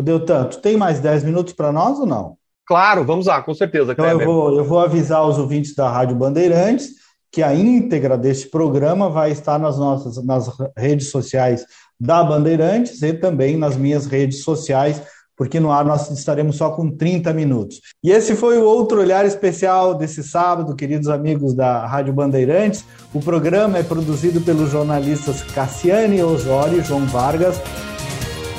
Deu 0.00 0.24
tanto. 0.24 0.60
Tem 0.60 0.76
mais 0.76 1.00
10 1.00 1.24
minutos 1.24 1.52
para 1.52 1.70
nós 1.70 1.98
ou 1.98 2.06
não? 2.06 2.36
Claro, 2.66 3.04
vamos 3.04 3.26
lá, 3.26 3.42
com 3.42 3.54
certeza. 3.54 3.92
Então 3.92 4.06
eu 4.06 4.24
vou, 4.24 4.56
eu 4.56 4.64
vou 4.64 4.80
avisar 4.80 5.26
os 5.26 5.38
ouvintes 5.38 5.74
da 5.74 5.88
Rádio 5.88 6.16
Bandeirantes 6.16 7.03
que 7.34 7.42
a 7.42 7.52
íntegra 7.52 8.16
desse 8.16 8.48
programa 8.48 9.10
vai 9.10 9.32
estar 9.32 9.58
nas 9.58 9.76
nossas 9.76 10.24
nas 10.24 10.48
redes 10.76 11.10
sociais 11.10 11.66
da 11.98 12.22
Bandeirantes 12.22 13.02
e 13.02 13.12
também 13.12 13.56
nas 13.56 13.76
minhas 13.76 14.06
redes 14.06 14.44
sociais, 14.44 15.02
porque 15.36 15.58
no 15.58 15.72
ar 15.72 15.84
nós 15.84 16.08
estaremos 16.12 16.56
só 16.56 16.70
com 16.70 16.88
30 16.88 17.32
minutos. 17.32 17.80
E 18.04 18.12
esse 18.12 18.36
foi 18.36 18.58
o 18.58 18.64
outro 18.64 19.00
olhar 19.00 19.26
especial 19.26 19.96
desse 19.96 20.22
sábado, 20.22 20.76
queridos 20.76 21.08
amigos 21.08 21.54
da 21.54 21.84
Rádio 21.84 22.12
Bandeirantes. 22.12 22.84
O 23.12 23.20
programa 23.20 23.78
é 23.78 23.82
produzido 23.82 24.40
pelos 24.40 24.70
jornalistas 24.70 25.42
Cassiane 25.42 26.22
Osório 26.22 26.78
e 26.78 26.84
João 26.84 27.04
Vargas, 27.06 27.60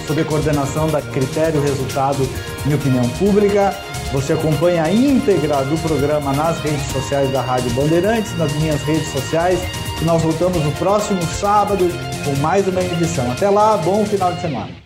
sob 0.05 0.19
a 0.19 0.25
coordenação 0.25 0.89
da 0.89 1.01
Critério 1.01 1.61
Resultado 1.61 2.27
e 2.69 2.73
Opinião 2.73 3.07
Pública. 3.17 3.73
Você 4.15 4.31
acompanha 4.31 4.83
a 4.83 4.93
íntegra 4.93 5.61
do 5.65 5.77
programa 5.77 6.31
nas 6.31 6.57
redes 6.61 6.87
sociais 6.87 7.29
da 7.33 7.41
Rádio 7.41 7.69
Bandeirantes, 7.71 8.35
nas 8.37 8.53
minhas 8.53 8.81
redes 8.83 9.09
sociais. 9.09 9.59
E 10.01 10.05
nós 10.05 10.21
voltamos 10.21 10.63
no 10.63 10.71
próximo 10.71 11.21
sábado 11.23 11.85
com 12.23 12.33
mais 12.41 12.65
uma 12.65 12.81
edição. 12.81 13.29
Até 13.29 13.49
lá, 13.49 13.75
bom 13.75 14.05
final 14.05 14.31
de 14.31 14.39
semana. 14.39 14.84